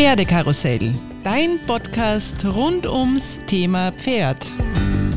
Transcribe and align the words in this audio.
Pferdekarussell, 0.00 0.94
dein 1.24 1.60
Podcast 1.66 2.42
rund 2.46 2.86
ums 2.86 3.38
Thema 3.46 3.92
Pferd. 3.92 4.38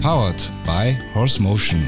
Powered 0.01 0.49
by 0.65 0.97
Horse 1.15 1.41
Motion. 1.41 1.81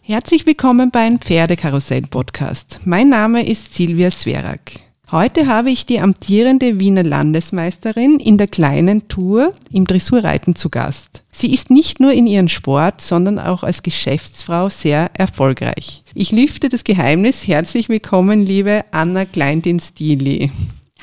Herzlich 0.00 0.44
willkommen 0.46 0.90
beim 0.90 1.20
Pferdekarussell-Podcast. 1.20 2.80
Mein 2.86 3.08
Name 3.08 3.46
ist 3.46 3.72
Silvia 3.72 4.10
Sverak. 4.10 4.80
Heute 5.12 5.46
habe 5.46 5.70
ich 5.70 5.86
die 5.86 6.00
amtierende 6.00 6.80
Wiener 6.80 7.04
Landesmeisterin 7.04 8.18
in 8.18 8.36
der 8.36 8.48
kleinen 8.48 9.06
Tour 9.06 9.54
im 9.70 9.86
Dressurreiten 9.86 10.56
zu 10.56 10.70
Gast. 10.70 11.23
Sie 11.36 11.52
ist 11.52 11.68
nicht 11.68 11.98
nur 11.98 12.12
in 12.12 12.28
ihrem 12.28 12.48
Sport, 12.48 13.00
sondern 13.00 13.40
auch 13.40 13.64
als 13.64 13.82
Geschäftsfrau 13.82 14.68
sehr 14.68 15.10
erfolgreich. 15.14 16.04
Ich 16.14 16.30
lüfte 16.30 16.68
das 16.68 16.84
Geheimnis. 16.84 17.48
Herzlich 17.48 17.88
willkommen, 17.88 18.46
liebe 18.46 18.84
Anna 18.92 19.24
Kleindin-Stili. 19.24 20.52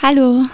Hallo. 0.02 0.46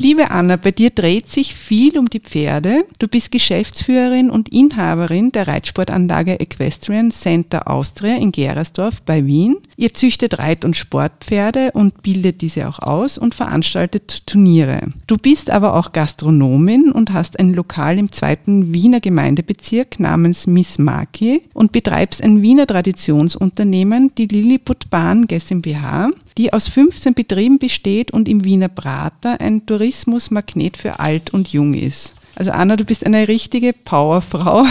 Liebe 0.00 0.30
Anna, 0.30 0.56
bei 0.56 0.70
dir 0.70 0.88
dreht 0.90 1.30
sich 1.30 1.54
viel 1.54 1.98
um 1.98 2.08
die 2.08 2.20
Pferde. 2.20 2.86
Du 2.98 3.06
bist 3.06 3.30
Geschäftsführerin 3.30 4.30
und 4.30 4.48
Inhaberin 4.48 5.30
der 5.30 5.46
Reitsportanlage 5.46 6.40
Equestrian 6.40 7.10
Center 7.10 7.68
Austria 7.68 8.16
in 8.16 8.32
Gerersdorf 8.32 9.02
bei 9.02 9.26
Wien. 9.26 9.58
Ihr 9.80 9.94
züchtet 9.94 10.40
Reit- 10.40 10.64
und 10.64 10.76
Sportpferde 10.76 11.70
und 11.72 12.02
bildet 12.02 12.40
diese 12.40 12.68
auch 12.68 12.80
aus 12.80 13.16
und 13.16 13.36
veranstaltet 13.36 14.26
Turniere. 14.26 14.80
Du 15.06 15.16
bist 15.16 15.50
aber 15.50 15.76
auch 15.76 15.92
Gastronomin 15.92 16.90
und 16.90 17.12
hast 17.12 17.38
ein 17.38 17.54
Lokal 17.54 17.96
im 17.96 18.10
zweiten 18.10 18.72
Wiener 18.72 18.98
Gemeindebezirk 18.98 20.00
namens 20.00 20.48
Miss 20.48 20.78
Maki 20.78 21.42
und 21.54 21.70
betreibst 21.70 22.24
ein 22.24 22.42
Wiener 22.42 22.66
Traditionsunternehmen, 22.66 24.10
die 24.18 24.26
Lilliputbahn 24.26 25.28
GmbH, 25.28 26.10
die 26.36 26.52
aus 26.52 26.66
15 26.66 27.14
Betrieben 27.14 27.60
besteht 27.60 28.10
und 28.10 28.28
im 28.28 28.42
Wiener 28.42 28.66
Prater 28.66 29.40
ein 29.40 29.64
Tourismusmagnet 29.64 30.76
für 30.76 30.98
alt 30.98 31.32
und 31.32 31.52
jung 31.52 31.74
ist. 31.74 32.14
Also 32.34 32.50
Anna, 32.50 32.74
du 32.74 32.84
bist 32.84 33.06
eine 33.06 33.28
richtige 33.28 33.72
Powerfrau. 33.72 34.64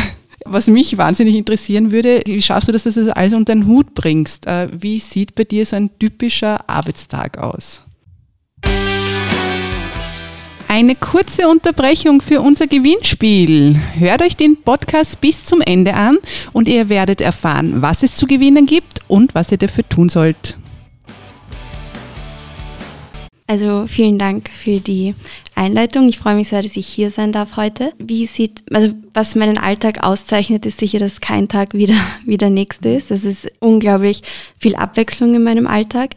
Was 0.50 0.68
mich 0.68 0.98
wahnsinnig 0.98 1.36
interessieren 1.36 1.92
würde, 1.92 2.22
wie 2.26 2.42
schaffst 2.42 2.70
du 2.70 2.72
das, 2.72 2.84
dass 2.84 2.94
du 2.94 3.06
das 3.06 3.16
alles 3.16 3.34
unter 3.34 3.54
den 3.54 3.68
Hut 3.68 3.94
bringst? 3.94 4.48
Äh, 4.48 4.70
wie 4.72 5.00
sieht 5.00 5.36
bei 5.36 5.44
dir 5.44 5.66
so 5.66 5.76
ein 5.76 5.90
typischer 6.00 6.70
Arbeitstag 6.70 7.38
aus? 7.38 7.82
Eine 10.70 10.96
kurze 10.96 11.50
Unterbrechung 11.50 12.22
für 12.22 12.40
unser 12.40 12.68
Gewinnspiel. 12.68 13.78
Hört 13.98 14.22
euch 14.22 14.38
den 14.38 14.56
Podcast 14.62 15.20
bis 15.20 15.44
zum 15.44 15.60
Ende 15.60 15.94
an 15.94 16.18
und 16.54 16.70
ihr 16.70 16.88
werdet 16.88 17.20
erfahren, 17.20 17.82
was 17.82 18.04
es 18.04 18.16
zu 18.16 18.26
gewinnen 18.26 18.66
gibt 18.66 19.02
und 19.10 19.36
was 19.36 19.52
ihr 19.52 19.58
dafür 19.58 19.88
tun 19.88 20.08
sollt. 20.08 20.58
Also 23.48 23.86
vielen 23.88 24.20
Dank 24.20 24.50
für 24.50 24.82
die 24.82 25.16
Einleitung. 25.56 26.10
Ich 26.10 26.20
freue 26.20 26.36
mich 26.36 26.50
sehr, 26.50 26.62
dass 26.62 26.76
ich 26.76 26.86
hier 26.86 27.12
sein 27.12 27.32
darf 27.32 27.56
heute. 27.56 27.94
Wie 27.98 28.26
sieht, 28.26 28.62
also 28.74 28.94
was 29.18 29.34
meinen 29.34 29.58
Alltag 29.58 30.04
auszeichnet, 30.04 30.68
ist 30.68 30.80
sicher, 30.80 31.00
dass 31.00 31.22
kein 31.22 31.48
Tag 31.48 31.74
wieder 31.74 31.96
wie 32.26 32.38
der 32.38 32.52
nächste 32.52 32.90
ist. 32.90 33.10
Es 33.10 33.26
ist 33.26 33.52
unglaublich 33.60 34.22
viel 34.60 34.76
Abwechslung 34.76 35.34
in 35.34 35.42
meinem 35.42 35.66
Alltag. 35.66 36.12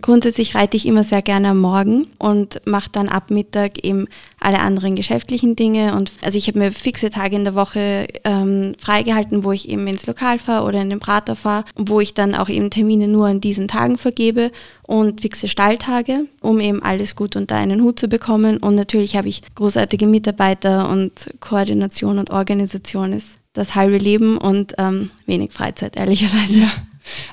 Grundsätzlich 0.00 0.54
reite 0.54 0.76
ich 0.76 0.86
immer 0.86 1.04
sehr 1.04 1.20
gerne 1.20 1.48
am 1.48 1.60
Morgen 1.60 2.08
und 2.18 2.60
mache 2.66 2.88
dann 2.90 3.08
ab 3.08 3.30
Mittag 3.30 3.84
eben 3.84 4.06
alle 4.40 4.60
anderen 4.60 4.94
geschäftlichen 4.94 5.56
Dinge. 5.56 5.94
Und 5.94 6.12
also 6.22 6.38
ich 6.38 6.46
habe 6.48 6.58
mir 6.58 6.72
fixe 6.72 7.10
Tage 7.10 7.36
in 7.36 7.44
der 7.44 7.54
Woche 7.54 8.06
ähm, 8.24 8.74
freigehalten, 8.78 9.44
wo 9.44 9.52
ich 9.52 9.68
eben 9.68 9.86
ins 9.86 10.06
Lokal 10.06 10.38
fahre 10.38 10.66
oder 10.66 10.80
in 10.80 10.90
den 10.90 11.00
Prater 11.00 11.36
fahre, 11.36 11.64
wo 11.76 12.00
ich 12.00 12.14
dann 12.14 12.34
auch 12.34 12.48
eben 12.48 12.70
Termine 12.70 13.08
nur 13.08 13.26
an 13.26 13.40
diesen 13.40 13.68
Tagen 13.68 13.98
vergebe 13.98 14.52
und 14.82 15.20
fixe 15.20 15.48
Stalltage, 15.48 16.26
um 16.40 16.60
eben 16.60 16.82
alles 16.82 17.16
gut 17.16 17.36
unter 17.36 17.56
einen 17.56 17.82
Hut 17.82 17.98
zu 17.98 18.08
bekommen. 18.08 18.58
Und 18.58 18.74
natürlich 18.74 19.16
habe 19.16 19.28
ich 19.28 19.42
großartige 19.54 20.06
Mitarbeiter 20.06 20.88
und 20.88 21.12
Koordination 21.40 22.18
und 22.18 22.30
Organisation 22.38 23.12
ist 23.12 23.28
das 23.52 23.74
halbe 23.74 23.98
Leben 23.98 24.38
und 24.38 24.74
ähm, 24.78 25.10
wenig 25.26 25.52
Freizeit, 25.52 25.96
ehrlicherweise. 25.96 26.58
Ja. 26.58 26.70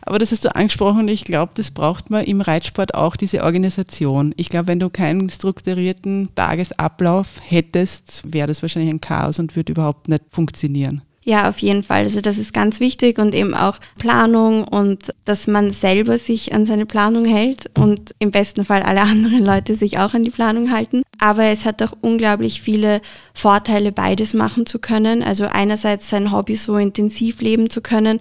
Aber 0.01 0.19
das 0.19 0.31
hast 0.31 0.45
du 0.45 0.55
angesprochen 0.55 1.07
ich 1.07 1.25
glaube, 1.25 1.51
das 1.55 1.71
braucht 1.71 2.09
man 2.09 2.23
im 2.23 2.41
Reitsport 2.41 2.95
auch, 2.95 3.16
diese 3.16 3.43
Organisation. 3.43 4.33
Ich 4.38 4.49
glaube, 4.49 4.67
wenn 4.67 4.79
du 4.79 4.89
keinen 4.89 5.29
strukturierten 5.29 6.29
Tagesablauf 6.35 7.27
hättest, 7.41 8.23
wäre 8.25 8.47
das 8.47 8.61
wahrscheinlich 8.61 8.91
ein 8.91 9.01
Chaos 9.01 9.39
und 9.39 9.55
würde 9.55 9.73
überhaupt 9.73 10.07
nicht 10.07 10.23
funktionieren. 10.31 11.01
Ja, 11.28 11.50
auf 11.50 11.58
jeden 11.58 11.81
Fall. 11.81 12.03
Also 12.03 12.22
das 12.22 12.38
ist 12.38 12.53
ganz 12.53 12.80
wichtig 12.80 13.18
und 13.18 13.34
eben 13.34 13.56
auch 13.56 13.80
Planung 13.97 14.63
und 14.63 15.12
dass 15.25 15.47
man 15.47 15.72
selber 15.72 16.19
sich 16.19 16.53
an 16.53 16.68
seine 16.68 16.86
Planung 16.86 17.25
hält 17.25 17.66
und 17.75 18.13
im 18.19 18.30
besten 18.30 18.63
Fall 18.63 18.84
alle 18.84 19.02
anderen 19.02 19.44
Leute 19.44 19.75
sich 19.75 19.97
auch 19.97 20.14
an 20.14 20.22
die 20.22 20.30
Planung 20.30 20.72
halten. 20.72 21.02
Aber 21.18 21.46
es 21.46 21.66
hat 21.66 21.81
auch 21.81 21.94
unglaublich 22.00 22.62
viele 22.62 23.02
Vorteile, 23.34 23.91
beides 23.91 24.35
machen 24.35 24.68
zu 24.68 24.78
können. 24.78 25.24
Also 25.24 25.46
einerseits 25.46 26.12
sein 26.12 26.31
Hobby 26.31 26.53
so 26.53 26.78
intensiv 26.78 27.41
leben 27.41 27.72
zu 27.72 27.81
können, 27.81 28.19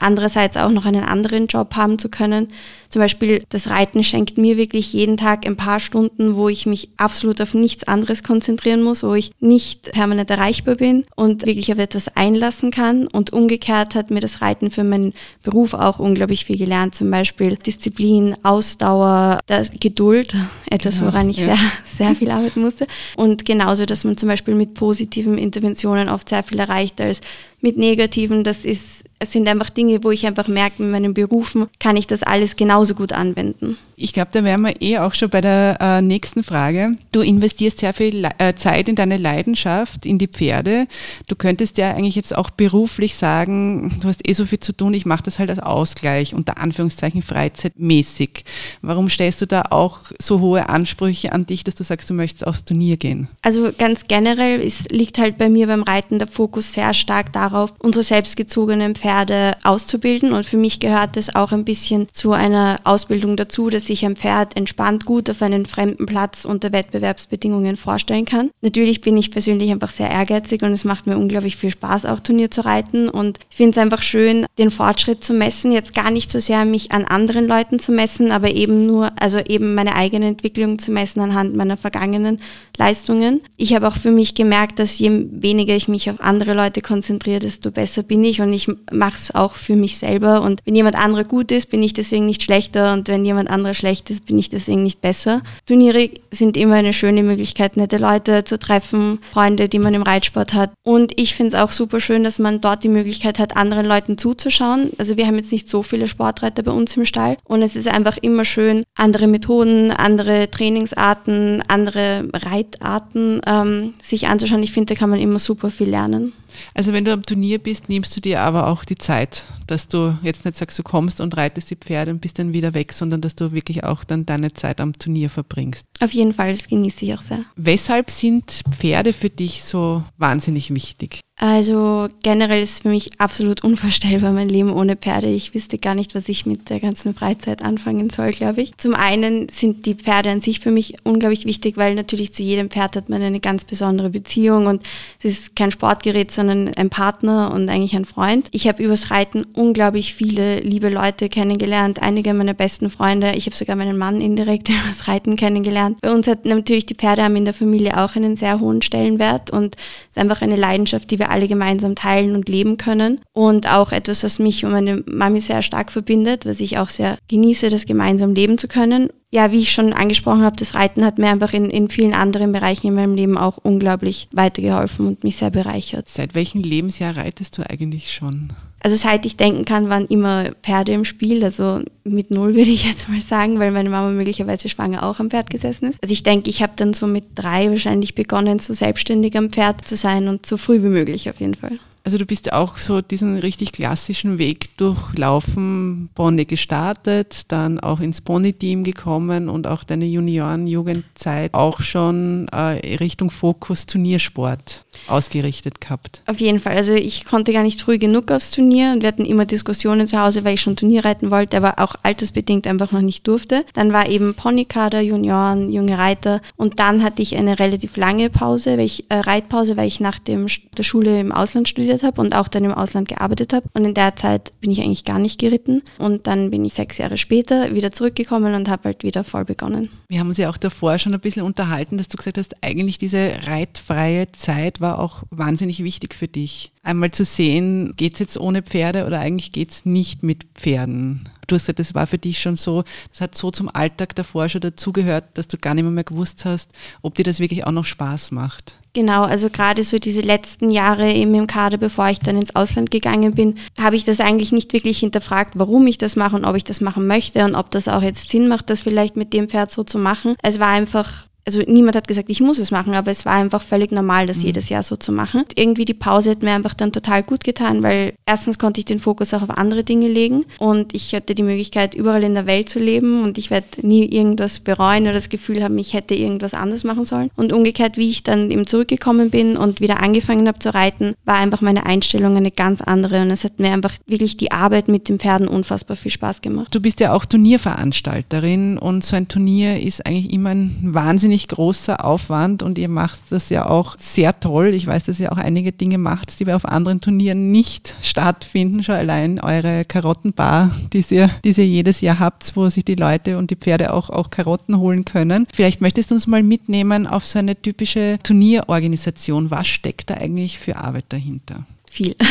andererseits 0.00 0.56
auch 0.56 0.70
noch 0.70 0.84
einen 0.84 1.04
anderen 1.04 1.46
Job 1.46 1.74
haben 1.76 1.98
zu 1.98 2.08
können. 2.08 2.48
Zum 2.88 3.02
Beispiel 3.02 3.44
das 3.48 3.68
Reiten 3.68 4.02
schenkt 4.02 4.38
mir 4.38 4.56
wirklich 4.56 4.92
jeden 4.92 5.16
Tag 5.16 5.46
ein 5.46 5.56
paar 5.56 5.80
Stunden, 5.80 6.36
wo 6.36 6.48
ich 6.48 6.66
mich 6.66 6.88
absolut 6.96 7.40
auf 7.40 7.52
nichts 7.52 7.84
anderes 7.84 8.22
konzentrieren 8.22 8.82
muss, 8.82 9.02
wo 9.02 9.14
ich 9.14 9.32
nicht 9.40 9.92
permanent 9.92 10.30
erreichbar 10.30 10.76
bin 10.76 11.04
und 11.16 11.44
wirklich 11.44 11.72
auf 11.72 11.78
etwas 11.78 12.08
einlassen 12.16 12.70
kann. 12.70 13.06
Und 13.06 13.32
umgekehrt 13.32 13.94
hat 13.94 14.10
mir 14.10 14.20
das 14.20 14.40
Reiten 14.40 14.70
für 14.70 14.84
meinen 14.84 15.14
Beruf 15.42 15.74
auch 15.74 15.98
unglaublich 15.98 16.44
viel 16.44 16.58
gelernt. 16.58 16.94
Zum 16.94 17.10
Beispiel 17.10 17.56
Disziplin, 17.56 18.36
Ausdauer, 18.42 19.40
Geduld, 19.80 20.36
etwas, 20.70 20.98
genau, 20.98 21.12
woran 21.12 21.30
ich 21.30 21.38
ja. 21.38 21.46
sehr, 21.46 21.58
sehr 21.96 22.14
viel 22.14 22.30
arbeiten 22.30 22.62
musste. 22.62 22.86
Und 23.16 23.44
genauso, 23.44 23.84
dass 23.84 24.04
man 24.04 24.16
zum 24.16 24.28
Beispiel 24.28 24.54
mit 24.54 24.74
positiven 24.74 25.38
Interventionen 25.38 26.08
oft 26.08 26.28
sehr 26.28 26.42
viel 26.42 26.58
erreicht 26.58 27.00
als 27.00 27.20
mit 27.60 27.76
negativen. 27.76 28.44
Das 28.44 28.64
ist, 28.64 29.04
es 29.18 29.32
sind 29.32 29.48
einfach 29.48 29.70
Dinge, 29.70 30.04
wo 30.04 30.10
ich 30.10 30.26
einfach 30.26 30.48
merke, 30.48 30.82
mit 30.82 30.92
meinen 30.92 31.14
Berufen 31.14 31.66
kann 31.78 31.96
ich 31.96 32.06
das 32.06 32.22
alles 32.22 32.56
genauso 32.56 32.94
gut 32.94 33.12
anwenden. 33.12 33.78
Ich 33.98 34.12
glaube, 34.12 34.28
da 34.32 34.44
wären 34.44 34.60
wir 34.60 34.82
eh 34.82 34.98
auch 34.98 35.14
schon 35.14 35.30
bei 35.30 35.40
der 35.40 35.78
äh, 35.80 36.02
nächsten 36.02 36.44
Frage. 36.44 36.98
Du 37.12 37.22
investierst 37.22 37.78
sehr 37.78 37.94
viel 37.94 38.18
Le 38.18 38.28
äh, 38.36 38.54
Zeit 38.54 38.90
in 38.90 38.94
deine 38.94 39.16
Leidenschaft, 39.16 40.04
in 40.04 40.18
die 40.18 40.26
Pferde. 40.26 40.86
Du 41.28 41.34
könntest 41.34 41.78
ja 41.78 41.92
eigentlich 41.92 42.14
jetzt 42.14 42.36
auch 42.36 42.50
beruflich 42.50 43.14
sagen, 43.14 43.98
du 44.02 44.08
hast 44.08 44.28
eh 44.28 44.34
so 44.34 44.44
viel 44.44 44.60
zu 44.60 44.74
tun, 44.74 44.92
ich 44.92 45.06
mache 45.06 45.22
das 45.22 45.38
halt 45.38 45.48
als 45.48 45.60
Ausgleich, 45.60 46.34
unter 46.34 46.58
Anführungszeichen 46.58 47.22
freizeitmäßig. 47.22 48.44
Warum 48.82 49.08
stellst 49.08 49.40
du 49.40 49.46
da 49.46 49.62
auch 49.70 50.00
so 50.20 50.40
hohe 50.40 50.68
Ansprüche 50.68 51.32
an 51.32 51.46
dich, 51.46 51.64
dass 51.64 51.74
du 51.74 51.84
sagst, 51.84 52.10
du 52.10 52.14
möchtest 52.14 52.46
aufs 52.46 52.66
Turnier 52.66 52.98
gehen? 52.98 53.28
Also 53.40 53.70
ganz 53.76 54.06
generell 54.06 54.60
ist, 54.60 54.92
liegt 54.92 55.16
halt 55.18 55.38
bei 55.38 55.48
mir 55.48 55.66
beim 55.68 55.82
Reiten 55.82 56.18
der 56.18 56.28
Fokus 56.28 56.74
sehr 56.74 56.92
stark 56.92 57.32
darauf, 57.32 57.45
unsere 57.78 58.02
selbstgezogenen 58.02 58.94
Pferde 58.94 59.56
auszubilden. 59.62 60.32
Und 60.32 60.46
für 60.46 60.56
mich 60.56 60.80
gehört 60.80 61.16
es 61.16 61.34
auch 61.34 61.52
ein 61.52 61.64
bisschen 61.64 62.08
zu 62.12 62.32
einer 62.32 62.76
Ausbildung 62.84 63.36
dazu, 63.36 63.70
dass 63.70 63.86
sich 63.86 64.04
ein 64.04 64.16
Pferd 64.16 64.56
entspannt 64.56 65.04
gut 65.04 65.30
auf 65.30 65.42
einen 65.42 65.66
fremden 65.66 66.06
Platz 66.06 66.44
unter 66.44 66.72
Wettbewerbsbedingungen 66.72 67.76
vorstellen 67.76 68.24
kann. 68.24 68.50
Natürlich 68.60 69.00
bin 69.00 69.16
ich 69.16 69.30
persönlich 69.30 69.70
einfach 69.70 69.90
sehr 69.90 70.10
ehrgeizig 70.10 70.62
und 70.62 70.72
es 70.72 70.84
macht 70.84 71.06
mir 71.06 71.16
unglaublich 71.16 71.56
viel 71.56 71.70
Spaß, 71.70 72.04
auch 72.06 72.20
Turnier 72.20 72.50
zu 72.50 72.64
reiten. 72.64 73.08
Und 73.08 73.38
ich 73.50 73.56
finde 73.56 73.72
es 73.72 73.78
einfach 73.78 74.02
schön, 74.02 74.46
den 74.58 74.70
Fortschritt 74.70 75.22
zu 75.22 75.32
messen. 75.32 75.72
Jetzt 75.72 75.94
gar 75.94 76.10
nicht 76.10 76.30
so 76.30 76.40
sehr 76.40 76.64
mich 76.64 76.92
an 76.92 77.04
anderen 77.04 77.46
Leuten 77.46 77.78
zu 77.78 77.92
messen, 77.92 78.32
aber 78.32 78.52
eben 78.52 78.86
nur, 78.86 79.12
also 79.20 79.38
eben 79.38 79.74
meine 79.74 79.96
eigene 79.96 80.26
Entwicklung 80.26 80.78
zu 80.78 80.90
messen 80.90 81.20
anhand 81.20 81.56
meiner 81.56 81.76
vergangenen 81.76 82.38
Leistungen. 82.76 83.40
Ich 83.56 83.74
habe 83.74 83.88
auch 83.88 83.96
für 83.96 84.10
mich 84.10 84.34
gemerkt, 84.34 84.78
dass 84.78 84.98
je 84.98 85.26
weniger 85.30 85.74
ich 85.74 85.88
mich 85.88 86.10
auf 86.10 86.20
andere 86.20 86.54
Leute 86.54 86.80
konzentriere, 86.80 87.35
desto 87.38 87.70
besser 87.70 88.02
bin 88.02 88.24
ich 88.24 88.40
und 88.40 88.52
ich 88.52 88.68
mache 88.92 89.16
es 89.16 89.34
auch 89.34 89.54
für 89.54 89.76
mich 89.76 89.98
selber. 89.98 90.42
Und 90.42 90.60
wenn 90.64 90.74
jemand 90.74 90.96
anderer 90.96 91.24
gut 91.24 91.52
ist, 91.52 91.70
bin 91.70 91.82
ich 91.82 91.92
deswegen 91.92 92.26
nicht 92.26 92.42
schlechter 92.42 92.92
und 92.92 93.08
wenn 93.08 93.24
jemand 93.24 93.50
anderer 93.50 93.74
schlecht 93.74 94.10
ist, 94.10 94.26
bin 94.26 94.38
ich 94.38 94.50
deswegen 94.50 94.82
nicht 94.82 95.00
besser. 95.00 95.42
Turniere 95.66 96.10
sind 96.30 96.56
immer 96.56 96.76
eine 96.76 96.92
schöne 96.92 97.22
Möglichkeit, 97.22 97.76
nette 97.76 97.98
Leute 97.98 98.44
zu 98.44 98.58
treffen, 98.58 99.18
Freunde, 99.32 99.68
die 99.68 99.78
man 99.78 99.94
im 99.94 100.02
Reitsport 100.02 100.54
hat. 100.54 100.70
Und 100.82 101.12
ich 101.18 101.34
finde 101.34 101.56
es 101.56 101.62
auch 101.62 101.72
super 101.72 102.00
schön, 102.00 102.24
dass 102.24 102.38
man 102.38 102.60
dort 102.60 102.84
die 102.84 102.88
Möglichkeit 102.88 103.38
hat, 103.38 103.56
anderen 103.56 103.86
Leuten 103.86 104.18
zuzuschauen. 104.18 104.90
Also 104.98 105.16
wir 105.16 105.26
haben 105.26 105.36
jetzt 105.36 105.52
nicht 105.52 105.68
so 105.68 105.82
viele 105.82 106.08
Sportreiter 106.08 106.62
bei 106.62 106.72
uns 106.72 106.96
im 106.96 107.04
Stall 107.04 107.36
und 107.44 107.62
es 107.62 107.76
ist 107.76 107.88
einfach 107.88 108.16
immer 108.18 108.44
schön, 108.44 108.84
andere 108.94 109.26
Methoden, 109.26 109.90
andere 109.90 110.50
Trainingsarten, 110.50 111.62
andere 111.68 112.28
Reitarten 112.32 113.40
ähm, 113.46 113.94
sich 114.00 114.26
anzuschauen. 114.26 114.62
Ich 114.62 114.72
finde, 114.72 114.94
da 114.94 114.98
kann 114.98 115.10
man 115.10 115.20
immer 115.20 115.38
super 115.38 115.70
viel 115.70 115.88
lernen. 115.88 116.32
Also 116.74 116.92
wenn 116.92 117.04
du 117.04 117.12
am 117.12 117.25
Turnier 117.26 117.58
bist, 117.58 117.88
nimmst 117.88 118.16
du 118.16 118.20
dir 118.20 118.40
aber 118.40 118.68
auch 118.68 118.84
die 118.84 118.94
Zeit, 118.94 119.46
dass 119.66 119.88
du 119.88 120.16
jetzt 120.22 120.44
nicht 120.44 120.56
sagst, 120.56 120.78
du 120.78 120.82
kommst 120.82 121.20
und 121.20 121.36
reitest 121.36 121.70
die 121.70 121.76
Pferde 121.76 122.12
und 122.12 122.20
bist 122.20 122.38
dann 122.38 122.52
wieder 122.52 122.72
weg, 122.72 122.92
sondern 122.92 123.20
dass 123.20 123.34
du 123.34 123.52
wirklich 123.52 123.84
auch 123.84 124.04
dann 124.04 124.24
deine 124.24 124.52
Zeit 124.52 124.80
am 124.80 124.92
Turnier 124.92 125.28
verbringst. 125.28 125.84
Auf 126.00 126.12
jeden 126.12 126.32
Fall, 126.32 126.52
das 126.52 126.66
genieße 126.66 127.04
ich 127.04 127.14
auch 127.14 127.22
sehr. 127.22 127.44
Weshalb 127.56 128.10
sind 128.10 128.62
Pferde 128.70 129.12
für 129.12 129.30
dich 129.30 129.64
so 129.64 130.04
wahnsinnig 130.16 130.72
wichtig? 130.72 131.20
Also 131.38 132.08
generell 132.22 132.62
ist 132.62 132.80
für 132.80 132.88
mich 132.88 133.10
absolut 133.20 133.62
unvorstellbar 133.62 134.32
mein 134.32 134.48
Leben 134.48 134.72
ohne 134.72 134.96
Pferde. 134.96 135.26
Ich 135.26 135.52
wüsste 135.52 135.76
gar 135.76 135.94
nicht, 135.94 136.14
was 136.14 136.30
ich 136.30 136.46
mit 136.46 136.70
der 136.70 136.80
ganzen 136.80 137.12
Freizeit 137.12 137.62
anfangen 137.62 138.08
soll, 138.08 138.30
glaube 138.30 138.62
ich. 138.62 138.74
Zum 138.78 138.94
einen 138.94 139.50
sind 139.50 139.84
die 139.84 139.94
Pferde 139.94 140.30
an 140.30 140.40
sich 140.40 140.60
für 140.60 140.70
mich 140.70 140.94
unglaublich 141.04 141.44
wichtig, 141.44 141.76
weil 141.76 141.94
natürlich 141.94 142.32
zu 142.32 142.42
jedem 142.42 142.70
Pferd 142.70 142.96
hat 142.96 143.10
man 143.10 143.20
eine 143.20 143.40
ganz 143.40 143.64
besondere 143.64 144.08
Beziehung 144.08 144.66
und 144.66 144.82
es 145.22 145.32
ist 145.32 145.56
kein 145.56 145.70
Sportgerät, 145.70 146.30
sondern 146.30 146.72
ein 146.74 146.88
Partner 146.88 147.52
und 147.52 147.68
eigentlich 147.68 147.94
ein 147.94 148.06
Freund. 148.06 148.48
Ich 148.52 148.66
habe 148.66 148.82
übers 148.82 149.10
Reiten 149.10 149.44
unglaublich 149.52 150.14
viele 150.14 150.60
liebe 150.60 150.88
Leute 150.88 151.28
kennengelernt, 151.28 152.00
einige 152.00 152.32
meiner 152.32 152.54
besten 152.54 152.88
Freunde. 152.88 153.32
Ich 153.36 153.44
habe 153.44 153.56
sogar 153.56 153.76
meinen 153.76 153.98
Mann 153.98 154.22
indirekt 154.22 154.68
übers 154.70 155.06
Reiten 155.06 155.36
kennengelernt. 155.36 155.98
Bei 156.00 156.12
uns 156.12 156.26
hat 156.26 156.46
natürlich 156.46 156.86
die 156.86 156.94
Pferde 156.94 157.24
haben 157.24 157.36
in 157.36 157.44
der 157.44 157.52
Familie 157.52 157.98
auch 157.98 158.16
einen 158.16 158.36
sehr 158.36 158.58
hohen 158.58 158.80
Stellenwert 158.80 159.50
und 159.50 159.76
es 159.76 160.16
ist 160.16 160.18
einfach 160.18 160.40
eine 160.40 160.56
Leidenschaft, 160.56 161.10
die 161.10 161.18
wir 161.18 161.25
alle 161.30 161.48
gemeinsam 161.48 161.94
teilen 161.94 162.34
und 162.34 162.48
leben 162.48 162.76
können. 162.76 163.20
Und 163.32 163.70
auch 163.70 163.92
etwas, 163.92 164.24
was 164.24 164.38
mich 164.38 164.64
und 164.64 164.72
meine 164.72 165.02
Mami 165.06 165.40
sehr 165.40 165.62
stark 165.62 165.92
verbindet, 165.92 166.46
was 166.46 166.60
ich 166.60 166.78
auch 166.78 166.88
sehr 166.88 167.18
genieße, 167.28 167.68
das 167.68 167.86
gemeinsam 167.86 168.34
leben 168.34 168.58
zu 168.58 168.68
können. 168.68 169.10
Ja, 169.30 169.50
wie 169.52 169.58
ich 169.58 169.72
schon 169.72 169.92
angesprochen 169.92 170.42
habe, 170.42 170.56
das 170.56 170.74
Reiten 170.74 171.04
hat 171.04 171.18
mir 171.18 171.28
einfach 171.28 171.52
in, 171.52 171.68
in 171.68 171.88
vielen 171.88 172.14
anderen 172.14 172.52
Bereichen 172.52 172.86
in 172.86 172.94
meinem 172.94 173.14
Leben 173.14 173.36
auch 173.36 173.58
unglaublich 173.58 174.28
weitergeholfen 174.32 175.06
und 175.06 175.24
mich 175.24 175.36
sehr 175.36 175.50
bereichert. 175.50 176.08
Seit 176.08 176.34
welchem 176.34 176.62
Lebensjahr 176.62 177.16
reitest 177.16 177.58
du 177.58 177.68
eigentlich 177.68 178.12
schon? 178.12 178.52
Also 178.80 178.96
seit 178.96 179.26
ich 179.26 179.36
denken 179.36 179.64
kann, 179.64 179.88
waren 179.88 180.06
immer 180.06 180.50
Pferde 180.62 180.92
im 180.92 181.04
Spiel. 181.04 181.42
Also 181.42 181.80
mit 182.04 182.30
null 182.30 182.54
würde 182.54 182.70
ich 182.70 182.84
jetzt 182.84 183.08
mal 183.08 183.20
sagen, 183.20 183.58
weil 183.58 183.70
meine 183.70 183.90
Mama 183.90 184.10
möglicherweise 184.10 184.68
schwanger 184.68 185.02
auch 185.02 185.18
am 185.18 185.30
Pferd 185.30 185.50
gesessen 185.50 185.90
ist. 185.90 185.98
Also 186.02 186.12
ich 186.12 186.22
denke, 186.22 186.50
ich 186.50 186.62
habe 186.62 186.74
dann 186.76 186.92
so 186.92 187.06
mit 187.06 187.24
drei 187.34 187.68
wahrscheinlich 187.70 188.14
begonnen, 188.14 188.58
so 188.58 188.72
selbstständig 188.72 189.36
am 189.36 189.50
Pferd 189.50 189.88
zu 189.88 189.96
sein 189.96 190.28
und 190.28 190.46
so 190.46 190.56
früh 190.56 190.82
wie 190.82 190.88
möglich 190.88 191.28
auf 191.28 191.40
jeden 191.40 191.54
Fall. 191.54 191.78
Also 192.06 192.18
du 192.18 192.24
bist 192.24 192.52
auch 192.52 192.78
so 192.78 193.00
diesen 193.00 193.36
richtig 193.36 193.72
klassischen 193.72 194.38
Weg 194.38 194.76
durchlaufen, 194.76 196.08
Pony 196.14 196.44
gestartet, 196.44 197.46
dann 197.48 197.80
auch 197.80 197.98
ins 197.98 198.20
Pony-Team 198.20 198.84
gekommen 198.84 199.48
und 199.48 199.66
auch 199.66 199.82
deine 199.82 200.04
Junioren-Jugendzeit 200.04 201.52
auch 201.52 201.80
schon 201.80 202.46
äh, 202.52 202.94
Richtung 202.98 203.32
Fokus 203.32 203.86
Turniersport 203.86 204.84
ausgerichtet 205.08 205.80
gehabt. 205.80 206.22
Auf 206.26 206.38
jeden 206.38 206.60
Fall. 206.60 206.76
Also 206.76 206.94
ich 206.94 207.24
konnte 207.24 207.52
gar 207.52 207.64
nicht 207.64 207.82
früh 207.82 207.98
genug 207.98 208.30
aufs 208.30 208.52
Turnier 208.52 208.92
und 208.92 209.02
wir 209.02 209.08
hatten 209.08 209.24
immer 209.24 209.44
Diskussionen 209.44 210.06
zu 210.06 210.20
Hause, 210.20 210.44
weil 210.44 210.54
ich 210.54 210.60
schon 210.60 210.76
Turnier 210.76 211.04
reiten 211.04 211.32
wollte, 211.32 211.56
aber 211.56 211.80
auch 211.80 211.96
altersbedingt 212.04 212.68
einfach 212.68 212.92
noch 212.92 213.00
nicht 213.00 213.26
durfte. 213.26 213.64
Dann 213.74 213.92
war 213.92 214.08
eben 214.08 214.34
Ponykader, 214.34 215.00
Junioren, 215.00 215.72
junge 215.72 215.98
Reiter 215.98 216.40
und 216.54 216.78
dann 216.78 217.02
hatte 217.02 217.20
ich 217.20 217.34
eine 217.34 217.58
relativ 217.58 217.96
lange 217.96 218.30
Pause, 218.30 218.78
weil 218.78 218.86
ich, 218.86 219.06
äh, 219.08 219.16
Reitpause, 219.16 219.76
weil 219.76 219.88
ich 219.88 219.98
nach 219.98 220.20
dem, 220.20 220.46
der 220.78 220.84
Schule 220.84 221.18
im 221.18 221.32
Ausland 221.32 221.68
studiert 221.68 221.95
studiert 221.96 222.02
habe 222.02 222.20
und 222.20 222.34
auch 222.34 222.48
dann 222.48 222.64
im 222.64 222.72
Ausland 222.72 223.08
gearbeitet 223.08 223.52
habe. 223.52 223.68
Und 223.74 223.84
in 223.84 223.94
der 223.94 224.16
Zeit 224.16 224.52
bin 224.60 224.70
ich 224.70 224.80
eigentlich 224.80 225.04
gar 225.04 225.18
nicht 225.18 225.38
geritten. 225.38 225.82
Und 225.98 226.26
dann 226.26 226.50
bin 226.50 226.64
ich 226.64 226.74
sechs 226.74 226.98
Jahre 226.98 227.16
später 227.16 227.74
wieder 227.74 227.92
zurückgekommen 227.92 228.54
und 228.54 228.68
habe 228.68 228.84
halt 228.84 229.02
wieder 229.02 229.24
voll 229.24 229.44
begonnen. 229.44 229.88
Wir 230.08 230.20
haben 230.20 230.28
uns 230.28 230.38
ja 230.38 230.50
auch 230.50 230.56
davor 230.56 230.98
schon 230.98 231.14
ein 231.14 231.20
bisschen 231.20 231.42
unterhalten, 231.42 231.98
dass 231.98 232.08
du 232.08 232.16
gesagt 232.16 232.38
hast, 232.38 232.62
eigentlich 232.62 232.98
diese 232.98 233.30
reitfreie 233.46 234.30
Zeit 234.32 234.80
war 234.80 234.98
auch 234.98 235.22
wahnsinnig 235.30 235.82
wichtig 235.82 236.14
für 236.14 236.28
dich. 236.28 236.72
Einmal 236.82 237.10
zu 237.10 237.24
sehen, 237.24 237.94
geht 237.96 238.14
es 238.14 238.20
jetzt 238.20 238.38
ohne 238.38 238.62
Pferde 238.62 239.06
oder 239.06 239.18
eigentlich 239.18 239.52
geht 239.52 239.72
es 239.72 239.86
nicht 239.86 240.22
mit 240.22 240.44
Pferden? 240.54 241.28
Du 241.46 241.54
hast 241.54 241.62
gesagt, 241.62 241.78
das 241.78 241.94
war 241.94 242.06
für 242.06 242.18
dich 242.18 242.40
schon 242.40 242.56
so, 242.56 242.84
das 243.10 243.20
hat 243.20 243.36
so 243.36 243.50
zum 243.50 243.68
Alltag 243.72 244.14
davor 244.14 244.48
schon 244.48 244.60
dazugehört, 244.60 245.24
dass 245.34 245.48
du 245.48 245.58
gar 245.58 245.74
nicht 245.74 245.84
mehr, 245.84 246.04
gewusst 246.04 246.44
hast, 246.44 246.70
ob 247.02 247.14
dir 247.14 247.24
das 247.24 247.40
wirklich 247.40 247.66
auch 247.66 247.72
noch 247.72 247.84
Spaß 247.84 248.30
macht. 248.30 248.78
Genau, 248.92 249.24
also 249.24 249.50
gerade 249.50 249.82
so 249.82 249.98
diese 249.98 250.22
letzten 250.22 250.70
Jahre 250.70 251.12
eben 251.12 251.34
im 251.34 251.46
Kader, 251.46 251.76
bevor 251.76 252.08
ich 252.08 252.18
dann 252.18 252.38
ins 252.38 252.56
Ausland 252.56 252.90
gegangen 252.90 253.34
bin, 253.34 253.58
habe 253.78 253.94
ich 253.94 254.04
das 254.04 254.20
eigentlich 254.20 254.52
nicht 254.52 254.72
wirklich 254.72 255.00
hinterfragt, 255.00 255.52
warum 255.56 255.86
ich 255.86 255.98
das 255.98 256.16
mache 256.16 256.34
und 256.34 256.46
ob 256.46 256.56
ich 256.56 256.64
das 256.64 256.80
machen 256.80 257.06
möchte 257.06 257.44
und 257.44 257.54
ob 257.56 257.70
das 257.70 257.88
auch 257.88 258.00
jetzt 258.00 258.30
Sinn 258.30 258.48
macht, 258.48 258.70
das 258.70 258.80
vielleicht 258.80 259.16
mit 259.16 259.34
dem 259.34 259.48
Pferd 259.48 259.70
so 259.70 259.84
zu 259.84 259.98
machen. 259.98 260.34
Es 260.42 260.60
war 260.60 260.68
einfach 260.68 261.26
also 261.46 261.62
niemand 261.64 261.94
hat 261.94 262.08
gesagt, 262.08 262.28
ich 262.28 262.40
muss 262.40 262.58
es 262.58 262.72
machen, 262.72 262.94
aber 262.94 263.12
es 263.12 263.24
war 263.24 263.34
einfach 263.34 263.62
völlig 263.62 263.92
normal, 263.92 264.26
das 264.26 264.38
mhm. 264.38 264.46
jedes 264.46 264.68
Jahr 264.68 264.82
so 264.82 264.96
zu 264.96 265.12
machen. 265.12 265.44
Irgendwie 265.54 265.84
die 265.84 265.94
Pause 265.94 266.30
hat 266.30 266.42
mir 266.42 266.52
einfach 266.52 266.74
dann 266.74 266.90
total 266.90 267.22
gut 267.22 267.44
getan, 267.44 267.84
weil 267.84 268.14
erstens 268.26 268.58
konnte 268.58 268.80
ich 268.80 268.84
den 268.84 268.98
Fokus 268.98 269.32
auch 269.32 269.42
auf 269.42 269.50
andere 269.50 269.84
Dinge 269.84 270.08
legen 270.08 270.44
und 270.58 270.92
ich 270.92 271.14
hatte 271.14 271.36
die 271.36 271.44
Möglichkeit, 271.44 271.94
überall 271.94 272.24
in 272.24 272.34
der 272.34 272.46
Welt 272.46 272.68
zu 272.68 272.80
leben 272.80 273.22
und 273.22 273.38
ich 273.38 273.50
werde 273.50 273.66
nie 273.82 274.04
irgendwas 274.06 274.58
bereuen 274.58 275.04
oder 275.04 275.12
das 275.12 275.28
Gefühl 275.28 275.62
haben, 275.62 275.78
ich 275.78 275.94
hätte 275.94 276.16
irgendwas 276.16 276.52
anders 276.52 276.82
machen 276.82 277.04
sollen. 277.04 277.30
Und 277.36 277.52
umgekehrt, 277.52 277.96
wie 277.96 278.10
ich 278.10 278.24
dann 278.24 278.50
eben 278.50 278.66
zurückgekommen 278.66 279.30
bin 279.30 279.56
und 279.56 279.80
wieder 279.80 280.02
angefangen 280.02 280.48
habe 280.48 280.58
zu 280.58 280.74
reiten, 280.74 281.14
war 281.24 281.36
einfach 281.36 281.60
meine 281.60 281.86
Einstellung 281.86 282.36
eine 282.36 282.50
ganz 282.50 282.80
andere 282.80 283.22
und 283.22 283.30
es 283.30 283.44
hat 283.44 283.60
mir 283.60 283.72
einfach 283.72 283.94
wirklich 284.06 284.36
die 284.36 284.50
Arbeit 284.50 284.88
mit 284.88 285.08
den 285.08 285.20
Pferden 285.20 285.46
unfassbar 285.46 285.96
viel 285.96 286.10
Spaß 286.10 286.40
gemacht. 286.40 286.74
Du 286.74 286.80
bist 286.80 286.98
ja 286.98 287.12
auch 287.12 287.24
Turnierveranstalterin 287.24 288.78
und 288.78 289.04
so 289.04 289.14
ein 289.14 289.28
Turnier 289.28 289.80
ist 289.80 290.04
eigentlich 290.04 290.32
immer 290.32 290.50
ein 290.50 290.76
wahnsinnig 290.82 291.35
wahnsinnig 291.36 291.48
großer 291.48 292.04
Aufwand 292.04 292.62
und 292.62 292.78
ihr 292.78 292.88
macht 292.88 293.20
das 293.30 293.50
ja 293.50 293.68
auch 293.68 293.96
sehr 293.98 294.38
toll. 294.40 294.74
Ich 294.74 294.86
weiß, 294.86 295.04
dass 295.04 295.20
ihr 295.20 295.32
auch 295.32 295.36
einige 295.36 295.72
Dinge 295.72 295.98
macht, 295.98 296.38
die 296.40 296.50
auf 296.52 296.64
anderen 296.64 297.00
Turnieren 297.00 297.50
nicht 297.50 297.94
stattfinden. 298.00 298.82
Schon 298.82 298.94
allein 298.94 299.40
eure 299.40 299.84
Karottenbar, 299.84 300.70
die 300.92 301.04
ihr, 301.10 301.30
die 301.44 301.50
ihr 301.50 301.66
jedes 301.66 302.00
Jahr 302.00 302.18
habt, 302.18 302.56
wo 302.56 302.68
sich 302.68 302.84
die 302.84 302.94
Leute 302.94 303.36
und 303.36 303.50
die 303.50 303.56
Pferde 303.56 303.92
auch, 303.92 304.08
auch 304.10 304.30
Karotten 304.30 304.78
holen 304.78 305.04
können. 305.04 305.46
Vielleicht 305.52 305.80
möchtest 305.80 306.10
du 306.10 306.14
uns 306.14 306.26
mal 306.26 306.42
mitnehmen 306.42 307.06
auf 307.06 307.26
so 307.26 307.38
eine 307.38 307.60
typische 307.60 308.18
Turnierorganisation. 308.22 309.50
Was 309.50 309.66
steckt 309.66 310.10
da 310.10 310.14
eigentlich 310.14 310.58
für 310.58 310.76
Arbeit 310.76 311.06
dahinter? 311.10 311.66
Viel. 311.96 312.14